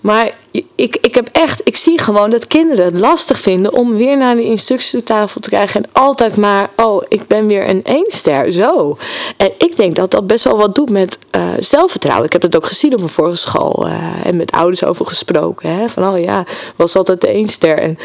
[0.00, 0.34] Maar
[0.74, 4.34] ik, ik heb echt, ik zie gewoon dat kinderen het lastig vinden om weer naar
[4.36, 5.82] de instructietafel te krijgen.
[5.82, 8.98] En altijd maar, oh, ik ben weer een eenster, zo.
[9.36, 12.26] En ik denk dat dat best wel wat doet met uh, zelfvertrouwen.
[12.26, 13.94] Ik heb het ook gezien op mijn vorige school uh,
[14.24, 15.74] en met ouders over gesproken.
[15.74, 15.88] Hè?
[15.88, 16.44] Van, oh ja,
[16.76, 17.78] was altijd de eenster.
[17.78, 17.98] En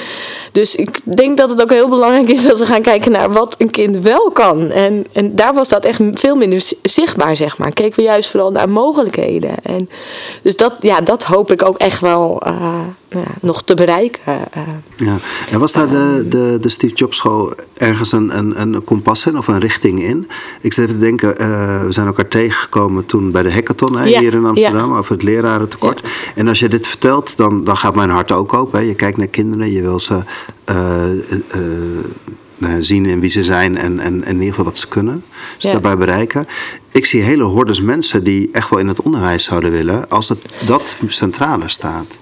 [0.51, 3.55] dus ik denk dat het ook heel belangrijk is dat we gaan kijken naar wat
[3.57, 4.71] een kind wel kan.
[4.71, 7.71] En, en daar was dat echt veel minder zichtbaar, zeg maar.
[7.73, 9.53] Keken we juist vooral naar mogelijkheden.
[9.63, 9.89] En
[10.41, 14.21] dus dat, ja, dat hoop ik ook echt wel uh, ja, nog te bereiken.
[14.57, 14.63] Uh,
[14.95, 15.15] ja.
[15.51, 19.37] En was daar de, de, de Steve Jobs School ergens een, een, een kompas in
[19.37, 20.27] of een richting in?
[20.61, 24.03] Ik zit even te denken, uh, we zijn elkaar tegengekomen toen bij de hackathon hè,
[24.03, 24.19] ja.
[24.19, 24.97] hier in Amsterdam ja.
[24.97, 26.03] over het lerarentekort.
[26.35, 28.79] En als je dit vertelt, dan, dan gaat mijn hart ook open.
[28.79, 28.85] Hè.
[28.85, 30.21] Je kijkt naar kinderen, je wil ze
[32.79, 35.23] zien in wie ze zijn en, en, en in ieder geval wat ze kunnen.
[35.55, 35.71] Dus ja.
[35.71, 36.47] daarbij bereiken.
[36.91, 40.39] Ik zie hele hordes mensen die echt wel in het onderwijs zouden willen als het,
[40.65, 42.17] dat centrale staat.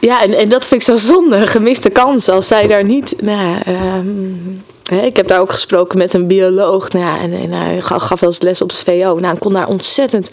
[0.00, 3.14] Ja, en, en dat vind ik zo zonde, gemiste kans als zij daar niet.
[3.20, 6.92] Nou, um, hè, ik heb daar ook gesproken met een bioloog.
[6.92, 9.18] Nou, en, en hij gaf wel eens les op VO.
[9.18, 10.30] Nou, ik kon daar ontzettend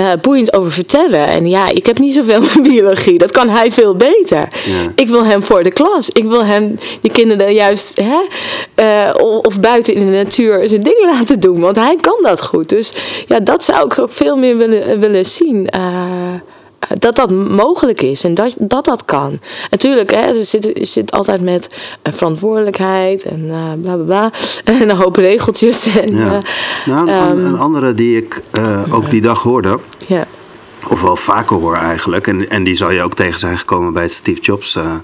[0.00, 1.26] uh, boeiend over vertellen.
[1.26, 3.18] En ja, ik heb niet zoveel met biologie.
[3.18, 4.48] Dat kan hij veel beter.
[4.66, 4.92] Ja.
[4.94, 6.08] Ik wil hem voor de klas.
[6.08, 8.20] Ik wil hem, die kinderen juist, hè,
[8.84, 11.60] uh, of buiten in de natuur zijn dingen laten doen.
[11.60, 12.68] Want hij kan dat goed.
[12.68, 12.92] Dus
[13.26, 15.68] ja, dat zou ik ook veel meer willen, willen zien.
[15.74, 15.80] Uh,
[16.98, 19.40] dat dat mogelijk is en dat dat, dat kan.
[19.70, 21.68] Natuurlijk, hè, ze zit, zit altijd met
[22.02, 24.30] uh, verantwoordelijkheid en uh, bla bla bla.
[24.64, 25.96] En een hoop regeltjes.
[25.96, 26.34] En, ja.
[26.34, 26.40] uh,
[26.86, 28.42] nou, een, um, een, andere die ik
[28.90, 29.78] ook die dag hoorde.
[30.06, 30.26] Ja.
[30.88, 32.26] Of wel vaker hoor eigenlijk.
[32.26, 34.94] En, en die zou je ook tegen zijn gekomen bij het Steve Jobs uh,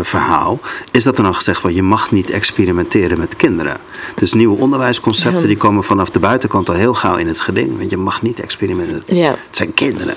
[0.00, 0.60] verhaal,
[0.90, 3.76] is dat er dan gezegd wordt: je mag niet experimenteren met kinderen.
[4.14, 7.78] Dus nieuwe onderwijsconcepten die komen vanaf de buitenkant al heel gauw in het geding.
[7.78, 9.16] Want je mag niet experimenteren.
[9.16, 9.30] Ja.
[9.30, 10.14] Het zijn kinderen.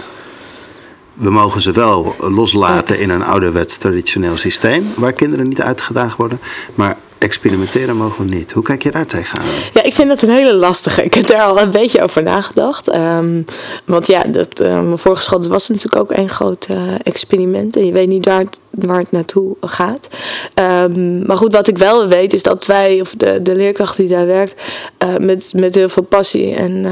[1.13, 6.39] We mogen ze wel loslaten in een ouderwets traditioneel systeem, waar kinderen niet uitgedaagd worden.
[6.75, 8.51] Maar experimenteren mogen we niet.
[8.51, 9.45] Hoe kijk je daar tegenaan?
[9.73, 11.03] Ja, ik vind dat een hele lastige.
[11.03, 12.87] Ik heb daar al een beetje over nagedacht.
[12.87, 13.41] Ehm,
[13.85, 17.75] want ja, dat, uh, mijn vorige was natuurlijk ook een groot uh, experiment.
[17.75, 20.09] En je weet niet waar het, naartoe gaat.
[20.55, 24.07] Um, maar goed, wat ik wel weet is dat wij, of de, de leerkracht die
[24.07, 24.61] daar werkt,
[25.03, 26.85] uh, met, met heel veel passie en,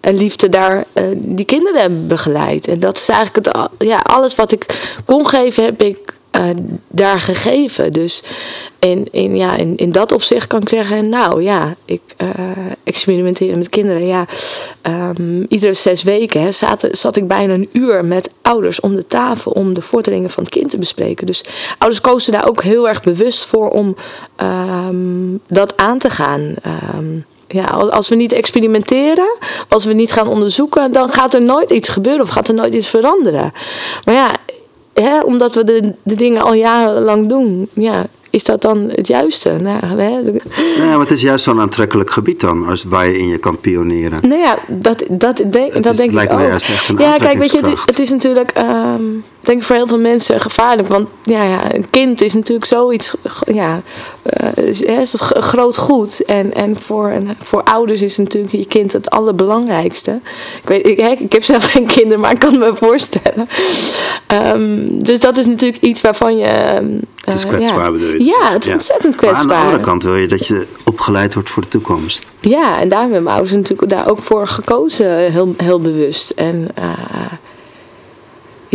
[0.00, 0.84] en liefde daar
[1.14, 2.68] die kinderen hebben begeleid.
[2.68, 4.66] En dat is eigenlijk het, ja, alles wat ik
[5.04, 6.44] kon geven, heb ik uh,
[6.88, 7.92] daar gegeven.
[7.92, 8.22] Dus
[8.78, 12.28] in, in, ja, in, in dat opzicht kan ik zeggen, nou ja, ik uh,
[12.84, 14.06] experimenteren met kinderen.
[14.06, 14.26] Ja,
[15.16, 19.06] um, iedere zes weken hè, zat, zat ik bijna een uur met ouders om de
[19.06, 21.26] tafel om de vorderingen van het kind te bespreken.
[21.26, 21.44] Dus
[21.78, 23.96] ouders kozen daar ook heel erg bewust voor om
[24.88, 26.54] um, dat aan te gaan.
[26.94, 31.70] Um, ja, als we niet experimenteren, als we niet gaan onderzoeken, dan gaat er nooit
[31.70, 33.52] iets gebeuren of gaat er nooit iets veranderen.
[34.04, 34.30] Maar ja,
[34.94, 39.50] hè, omdat we de, de dingen al jarenlang doen, ja, is dat dan het juiste?
[39.50, 40.08] Nou, hè?
[40.76, 43.60] Ja, maar het is juist zo'n aantrekkelijk gebied dan, als, waar je in je kan
[43.60, 44.28] pioneren.
[44.28, 46.40] Nou ja, dat, dat, denk, dat is, denk ik ook.
[46.40, 49.76] Juist echt een ja, kijk, weet je, het, het is natuurlijk, um, denk ik voor
[49.76, 50.88] heel veel mensen gevaarlijk.
[50.88, 53.14] Want ja, ja, een kind is natuurlijk zoiets,
[53.52, 53.82] ja,
[54.42, 56.24] uh, is, is een groot goed.
[56.24, 60.20] En, en voor, een, voor ouders is natuurlijk je kind het allerbelangrijkste.
[60.62, 63.48] Ik, weet, ik, ik heb zelf geen kinderen, maar ik kan me voorstellen.
[64.54, 66.46] Um, dus dat is natuurlijk iets waarvan je...
[66.82, 67.90] Uh, het is kwetsbaar, ja.
[67.92, 68.24] bedoel je?
[68.24, 68.72] Ja, het is ja.
[68.72, 69.46] ontzettend kwetsbaar.
[69.46, 72.26] Maar aan de andere kant wil je dat je opgeleid wordt voor de toekomst.
[72.40, 76.30] Ja, en daarom hebben mijn ouders natuurlijk daar ook voor gekozen, heel, heel bewust.
[76.30, 76.84] En uh,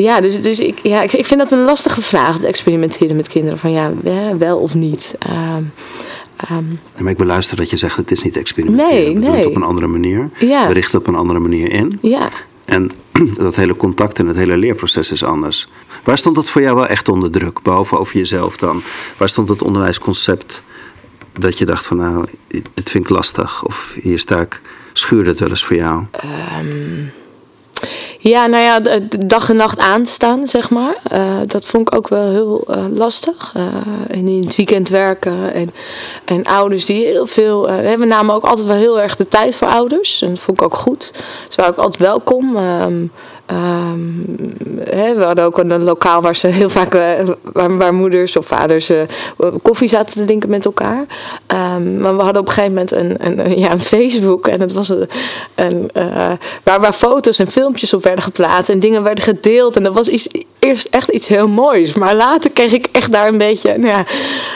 [0.01, 3.27] ja, dus, dus ik, ja, ik, ik vind dat een lastige vraag, het experimenteren met
[3.27, 3.57] kinderen.
[3.57, 3.91] Van ja,
[4.37, 5.15] wel of niet.
[5.29, 5.71] Um,
[6.51, 8.93] um, ja, maar ik beluister dat je zegt, het is niet experimenteren.
[8.93, 9.29] Nee, We nee.
[9.29, 10.29] doen het op een andere manier.
[10.39, 10.67] Ja.
[10.67, 11.99] We richten op een andere manier in.
[12.01, 12.29] Ja.
[12.65, 12.91] En
[13.37, 15.67] dat hele contact en het hele leerproces is anders.
[16.03, 17.61] Waar stond dat voor jou wel echt onder druk?
[17.61, 18.81] Behalve over jezelf dan.
[19.17, 20.63] Waar stond het onderwijsconcept
[21.39, 22.25] dat je dacht van nou,
[22.73, 23.63] dit vind ik lastig.
[23.63, 24.61] Of hier sta ik,
[24.93, 26.05] schuurde het wel eens voor jou?
[26.59, 27.11] Um,
[28.19, 30.97] ja, nou ja, dag en nacht aanstaan, zeg maar.
[31.13, 33.53] Uh, dat vond ik ook wel heel uh, lastig.
[33.57, 33.63] Uh,
[34.07, 35.53] en in het weekend werken.
[35.53, 35.73] En,
[36.25, 37.61] en ouders die heel veel...
[37.97, 40.21] we namen ook altijd wel heel erg de tijd voor ouders.
[40.21, 41.11] En dat vond ik ook goed.
[41.47, 42.57] Ze waren ook altijd welkom.
[42.57, 43.11] Um,
[44.89, 47.01] He, we hadden ook een lokaal waar ze heel vaak, uh,
[47.41, 49.01] waar, waar, moeders of vaders uh,
[49.61, 51.05] koffie zaten te drinken met elkaar.
[51.75, 54.89] Um, maar we hadden op een gegeven moment een, ja, een Facebook en het was
[54.89, 56.31] een, uh,
[56.63, 59.75] waar, waar foto's en filmpjes op werden geplaatst en dingen werden gedeeld.
[59.75, 60.27] En dat was iets,
[60.59, 61.93] eerst echt iets heel moois.
[61.93, 63.99] Maar later kreeg ik echt daar een beetje, nou ja,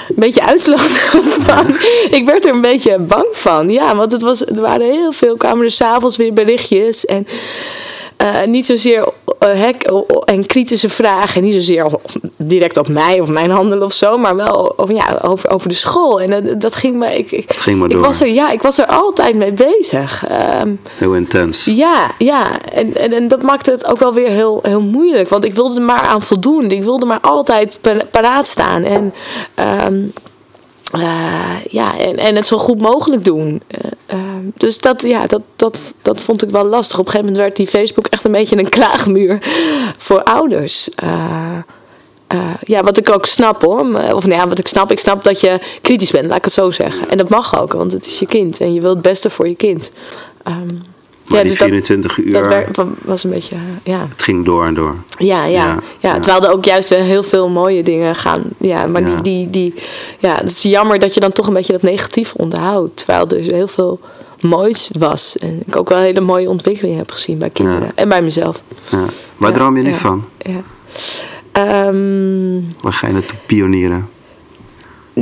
[0.07, 0.81] een beetje uitslag
[1.47, 1.75] van.
[2.09, 3.69] Ik werd er een beetje bang van.
[3.69, 7.27] Ja, want het was, er waren heel veel, kwamen er s'avonds weer berichtjes en.
[8.21, 9.09] Uh, niet zozeer
[9.39, 9.91] uh, hek
[10.25, 11.43] en kritische vragen.
[11.43, 11.87] Niet zozeer
[12.35, 14.17] direct op mij of mijn handelen of zo.
[14.17, 16.21] Maar wel over, ja, over, over de school.
[16.21, 17.17] En dat, dat ging me.
[17.17, 18.03] Ik, ik, ging maar ik door.
[18.03, 20.23] was er, ja, ik was er altijd mee bezig.
[20.61, 21.65] Um, heel intens.
[21.65, 22.47] Ja, ja.
[22.73, 25.29] En, en, en, dat maakte het ook wel weer heel, heel moeilijk.
[25.29, 26.71] Want ik wilde er maar aan voldoen.
[26.71, 27.79] Ik wilde maar altijd
[28.11, 28.83] paraat staan.
[28.83, 29.13] En.
[29.87, 30.13] Um,
[30.95, 33.61] uh, ja, en, en het zo goed mogelijk doen.
[34.09, 36.99] Uh, uh, dus dat, ja, dat, dat, dat vond ik wel lastig.
[36.99, 39.43] Op een gegeven moment werd die Facebook echt een beetje een klaagmuur
[39.97, 40.89] voor ouders.
[42.61, 43.79] ja, wat ik ook snap hoor.
[44.13, 46.53] Of nou ja, wat ik snap, ik snap dat je kritisch bent, laat ik het
[46.53, 47.09] zo zeggen.
[47.09, 49.47] En dat mag ook, want het is je kind en je wilt het beste voor
[49.47, 49.91] je kind.
[50.47, 50.81] Um,
[51.31, 52.67] maar ja, die dus 24 dat, uur.
[52.71, 54.07] Dat was een beetje, ja.
[54.09, 54.95] Het ging door en door.
[55.17, 56.19] Ja, ja, ja, ja.
[56.19, 58.43] Terwijl er ook juist wel heel veel mooie dingen gaan.
[58.57, 59.73] Ja, maar Die, die, die,
[60.19, 62.97] ja, het is jammer dat je dan toch een beetje dat negatief onderhoudt.
[62.97, 63.99] Terwijl er heel veel
[64.39, 65.37] moois was.
[65.37, 67.91] En ik ook wel hele mooie ontwikkeling heb gezien bij kinderen.
[67.95, 68.61] En bij mezelf.
[69.37, 70.25] Waar droom je nu van?
[70.37, 70.63] Ja.
[71.87, 74.09] Um, Waar ga je naartoe pionieren?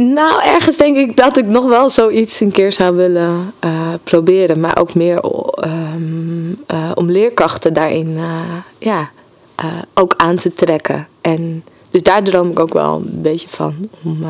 [0.01, 4.59] Nou, ergens denk ik dat ik nog wel zoiets een keer zou willen uh, proberen.
[4.59, 5.23] Maar ook meer
[5.63, 8.41] um, uh, om leerkrachten daarin uh,
[8.77, 9.09] ja,
[9.93, 11.07] ook aan te trekken.
[11.21, 13.89] En dus daar droom ik ook wel een beetje van.
[14.03, 14.25] Om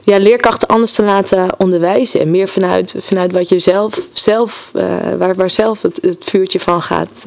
[0.00, 2.20] ja, leerkrachten anders te laten onderwijzen.
[2.20, 4.70] En meer vanuit, vanuit wat je zelf, zelf
[5.18, 7.26] waar, waar zelf het, het vuurtje van gaat,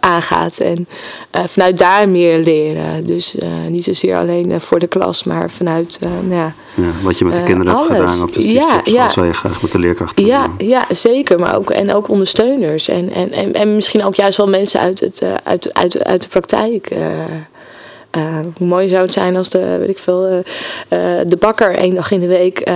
[0.00, 0.58] aangaat.
[0.58, 0.88] En
[1.30, 3.06] vanuit daar meer leren.
[3.06, 3.34] Dus
[3.68, 7.42] niet zozeer alleen voor de klas, maar vanuit, nou ja, ja, wat je met de
[7.42, 9.08] kinderen hebt gedaan op de ja, op ja.
[9.08, 10.68] zou je graag met de leerkrachten ja, doen.
[10.68, 11.38] Ja, zeker.
[11.38, 12.88] Maar ook, en ook ondersteuners.
[12.88, 16.28] En, en, en, en misschien ook juist wel mensen uit, het, uit, uit, uit de
[16.28, 16.88] praktijk.
[18.56, 20.40] Hoe mooi zou het zijn als de, weet ik veel, uh,
[21.26, 22.70] de bakker één dag in de week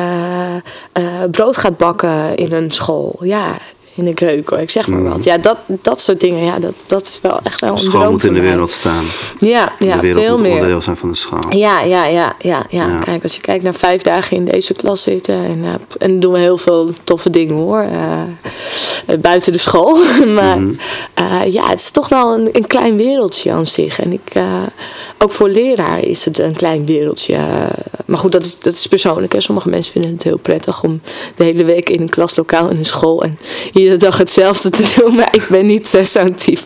[1.30, 3.16] brood gaat bakken in een school.
[3.20, 3.59] Ja,
[4.01, 5.09] in de keuken, ik zeg maar Mm.
[5.09, 5.25] wat.
[5.25, 8.25] Ja, dat, dat soort dingen, ja, dat, dat is wel echt wel een droom moet
[8.25, 9.05] in de wereld staan.
[9.39, 10.53] Ja, Ja, de wereld veel moet meer.
[10.55, 11.57] onderdeel zijn van de school.
[11.57, 12.99] Ja, ja, ja, ja, ja.
[13.05, 15.35] Kijk, als je kijkt naar vijf dagen in deze klas zitten.
[15.35, 17.81] En, eh, en doen we heel veel toffe dingen hoor.
[17.81, 18.21] eh,
[19.07, 19.99] eh, buiten de school.
[20.35, 20.75] maar Mhm.
[21.51, 23.99] ja, het is toch wel een, een klein wereldje aan zich.
[24.01, 24.33] En ik,
[25.19, 27.37] ook voor leraar is het een klein wereldje.
[28.07, 29.33] maar goed, dat is, dat is persoonlijk.
[29.33, 29.41] Hè.
[29.41, 31.01] Sommige mensen vinden het heel prettig om
[31.37, 33.23] de hele week in een klaslokaal in een school.
[33.23, 33.39] En
[33.91, 35.14] iedere dag hetzelfde te doen.
[35.14, 36.61] Maar ik ben niet zo'n type.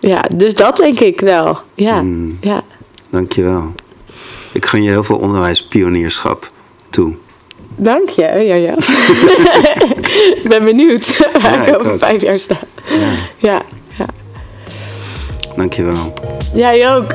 [0.00, 1.58] Ja, dus dat denk ik wel.
[1.74, 2.38] Ja, Mm.
[2.40, 2.62] ja.
[3.10, 3.72] Dankjewel.
[4.52, 6.46] Ik gun je heel veel onderwijspionierschap
[6.90, 7.14] toe.
[7.76, 8.22] Dank je.
[8.22, 8.74] Ja, ja.
[10.42, 12.58] ik ben benieuwd waar Ja, ik over vijf jaar sta.
[12.90, 13.10] Ja.
[13.36, 13.62] Ja,
[13.98, 14.06] ja.
[15.56, 16.12] Dankjewel.
[16.54, 17.06] Jij ook.